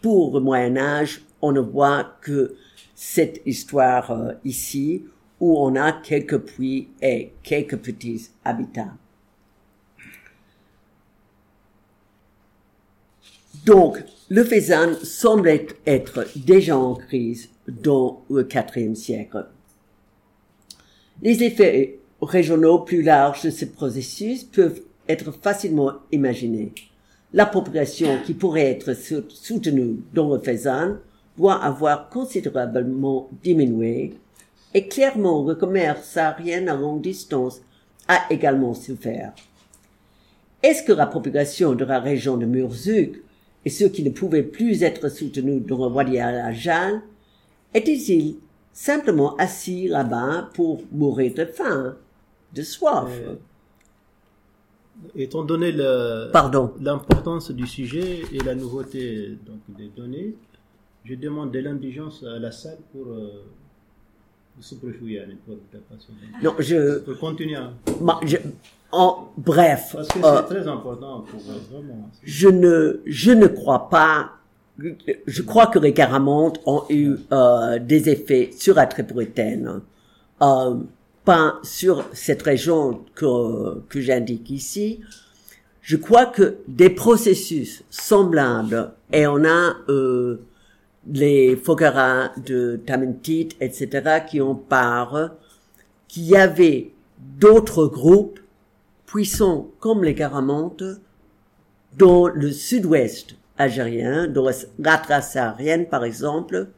[0.00, 2.54] pour le Moyen Âge, on ne voit que
[2.94, 5.06] cette histoire euh, ici
[5.40, 8.94] où on a quelques puits et quelques petits habitats.
[13.66, 15.48] Donc, le faisan semble
[15.84, 19.46] être déjà en crise dans le quatrième siècle.
[21.22, 26.72] Les effets régionaux plus larges de ce processus peuvent être facilement imaginés.
[27.32, 30.96] La population qui pourrait être soutenue dans le faisan
[31.36, 34.14] doit avoir considérablement diminué
[34.74, 37.62] et clairement le commerce saharien à longue distance
[38.08, 39.32] a également souffert.
[40.62, 43.22] Est-ce que la population de la région de Murzuk
[43.64, 47.00] et ceux qui ne pouvaient plus être soutenus dans le Wadi al-Ajal
[47.74, 48.36] étaient-ils
[48.72, 51.96] simplement assis là-bas pour mourir de faim,
[52.54, 53.08] de soif?
[53.10, 53.36] Euh,
[55.16, 60.36] Étant donné l'importance du sujet et la nouveauté donc, des données,
[61.04, 63.42] je demande de l'indigence à la salle pour euh,
[66.42, 66.98] non, je.
[66.98, 67.56] Pour continuer.
[68.24, 68.36] je,
[68.90, 69.92] en bref.
[69.94, 72.10] Parce que c'est euh, très important pour vraiment.
[72.22, 74.32] Je ne, je ne crois pas.
[74.78, 79.80] Je crois que les caramontes ont eu euh, des effets sur la tripolitaine,
[80.40, 80.74] euh,
[81.24, 85.00] pas sur cette région que, que j'indique ici.
[85.82, 90.40] Je crois que des processus semblables, et on a euh,
[91.12, 95.32] les Fogaras de Tamentit, etc., qui ont part
[96.08, 98.40] qu'il y avait d'autres groupes
[99.06, 100.84] puissants comme les Caramantes
[101.98, 104.48] dans le sud-ouest algérien, dans
[104.78, 106.68] la saharienne par exemple,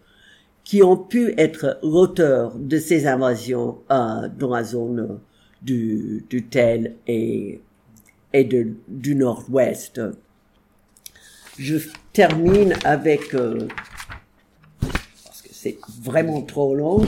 [0.64, 5.20] qui ont pu être l'auteur de ces invasions euh, dans la zone
[5.62, 7.60] du, du Tel et,
[8.32, 10.00] et de, du nord-ouest.
[11.58, 11.76] Je
[12.12, 13.68] termine avec euh,
[15.52, 17.06] c'est vraiment trop long.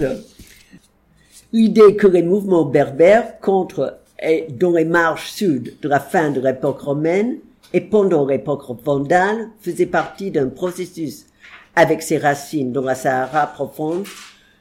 [1.53, 6.41] L'idée que les mouvements berbères contre et dans les marches sud de la fin de
[6.41, 7.39] l'époque romaine
[7.73, 11.27] et pendant l'époque vandale faisait partie d'un processus
[11.75, 14.07] avec ses racines dans la Sahara profonde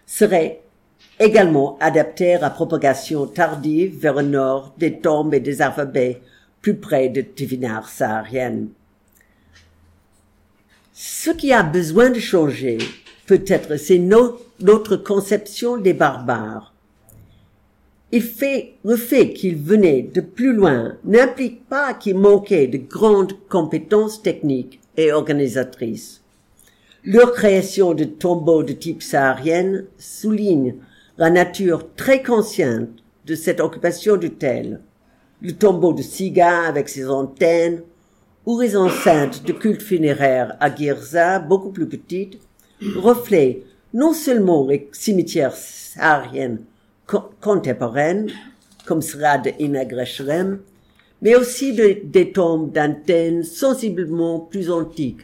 [0.06, 0.62] serait
[1.20, 6.22] également adapté à la propagation tardive vers le nord des tombes et des alphabets
[6.62, 8.70] plus près de Tivinar saharienne.
[10.94, 12.80] Ce qui a besoin de changer,
[13.26, 16.75] Peut-être c'est notre conception des barbares.
[18.22, 24.22] Fait, le fait qu'ils venaient de plus loin n'implique pas qu'ils manquaient de grandes compétences
[24.22, 26.22] techniques et organisatrices.
[27.04, 30.76] Leur création de tombeaux de type saharienne souligne
[31.18, 32.90] la nature très consciente
[33.26, 34.82] de cette occupation du tel.
[35.42, 37.84] Le tombeau de Siga avec ses antennes,
[38.46, 42.40] ou les enceintes de culte funéraire à Girza, beaucoup plus petites,
[42.96, 43.64] reflète
[43.94, 46.60] non seulement les cimetières sahariennes
[47.06, 48.32] contemporaines,
[48.86, 50.60] comme Srad et Nagrashrem,
[51.22, 55.22] mais aussi des tombes d'antennes sensiblement plus antiques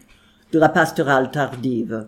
[0.52, 2.08] de la pastorale tardive.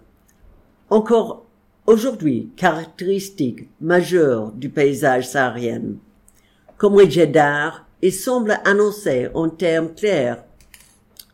[0.90, 1.46] Encore
[1.86, 5.82] aujourd'hui caractéristique majeure du paysage saharien.
[6.78, 10.44] Comme les Jeddah, il semble annoncer en termes clairs,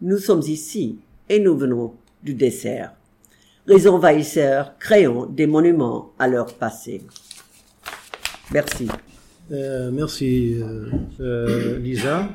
[0.02, 2.94] nous sommes ici et nous venons du dessert
[3.70, 7.04] les envahisseurs créant des monuments à leur passé.
[8.52, 8.88] Merci.
[9.52, 10.90] Euh, merci, euh,
[11.20, 12.30] euh, Lisa.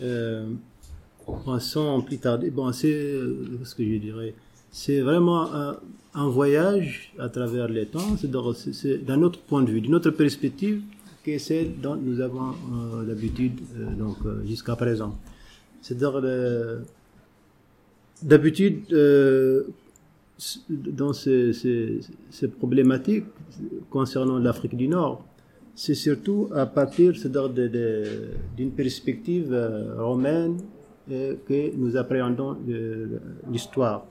[0.00, 3.14] bon, plus tarder, bon, c'est
[3.64, 4.34] ce que je dirais,
[4.72, 5.48] c'est vraiment
[6.14, 10.82] un, voyage à travers les temps, c'est d'un autre point de vue, d'une autre perspective
[11.24, 12.54] que celle dont nous avons
[13.06, 13.60] l'habitude
[13.96, 15.16] donc jusqu'à présent.
[15.80, 16.20] C'est-à-dire
[18.20, 18.84] d'habitude
[20.68, 22.00] dans ces,
[22.58, 23.26] problématiques
[23.90, 25.24] concernant l'Afrique du Nord,
[25.74, 27.12] c'est surtout à partir
[28.56, 29.54] d'une perspective
[29.98, 30.58] romaine
[31.08, 32.56] que nous appréhendons
[33.50, 34.06] l'histoire.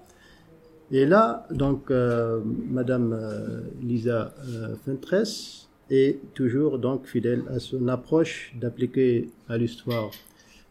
[0.92, 7.88] Et là, donc, euh, Madame euh, Lisa euh, Fentress est toujours donc fidèle à son
[7.88, 10.12] approche d'appliquer à l'histoire,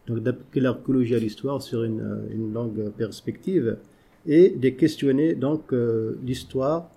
[0.05, 3.77] donc d'appliquer l'archéologie à l'histoire sur une, une, longue perspective
[4.27, 5.73] et de questionner donc
[6.23, 6.89] l'histoire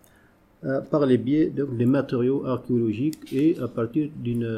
[0.91, 4.49] par les biais donc, des matériaux archéologiques et à partir d'une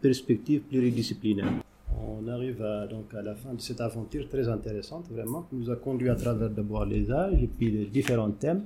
[0.00, 1.52] perspective pluridisciplinaire
[2.18, 5.70] on arrive à, donc à la fin de cette aventure très intéressante, vraiment, qui nous
[5.70, 8.64] a conduit à travers d'abord les âges et puis les différents thèmes,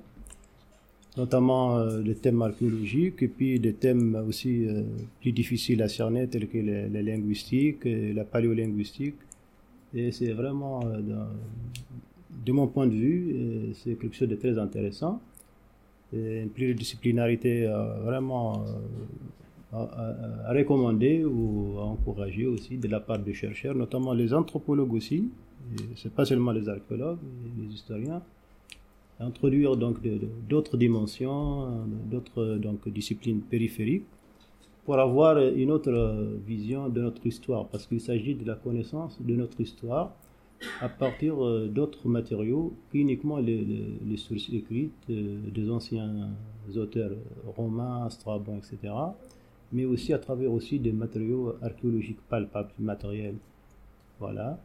[1.16, 4.82] notamment euh, les thèmes archéologiques et puis des thèmes aussi euh,
[5.20, 9.16] plus difficiles à cerner tels que les, linguistiques, et la paléolinguistique.
[9.94, 11.00] Et c'est vraiment, euh,
[12.44, 15.20] de mon point de vue, c'est quelque chose de très intéressant.
[16.12, 17.66] Une pluridisciplinarité
[18.04, 18.64] vraiment
[19.72, 25.30] à, recommander ou à encourager aussi de la part des chercheurs, notamment les anthropologues aussi,
[25.96, 27.18] c'est pas seulement les archéologues,
[27.58, 28.22] les historiens,
[29.20, 29.96] introduire donc
[30.48, 32.58] d'autres dimensions, d'autres
[32.90, 34.04] disciplines périphériques
[34.84, 35.92] pour avoir une autre
[36.46, 40.12] vision de notre histoire, parce qu'il s'agit de la connaissance de notre histoire
[40.80, 46.30] à partir euh, d'autres matériaux qu'uniquement les, sources écrites euh, des anciens
[46.76, 47.12] auteurs
[47.56, 48.92] romains, Strabon, etc
[49.72, 53.36] mais aussi à travers aussi des matériaux archéologiques palpables, matériels.
[54.20, 54.60] Voilà.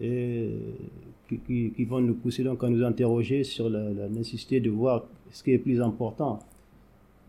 [0.00, 0.50] Et
[1.28, 5.42] qui, qui, vont nous pousser donc à nous interroger sur la, nécessité de voir ce
[5.42, 6.40] qui est plus important.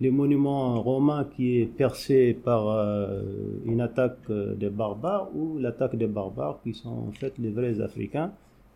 [0.01, 3.21] Les monuments romains qui est percé par euh,
[3.65, 7.79] une attaque euh, des barbares ou l'attaque des barbares qui sont en fait les vrais
[7.79, 8.31] Africains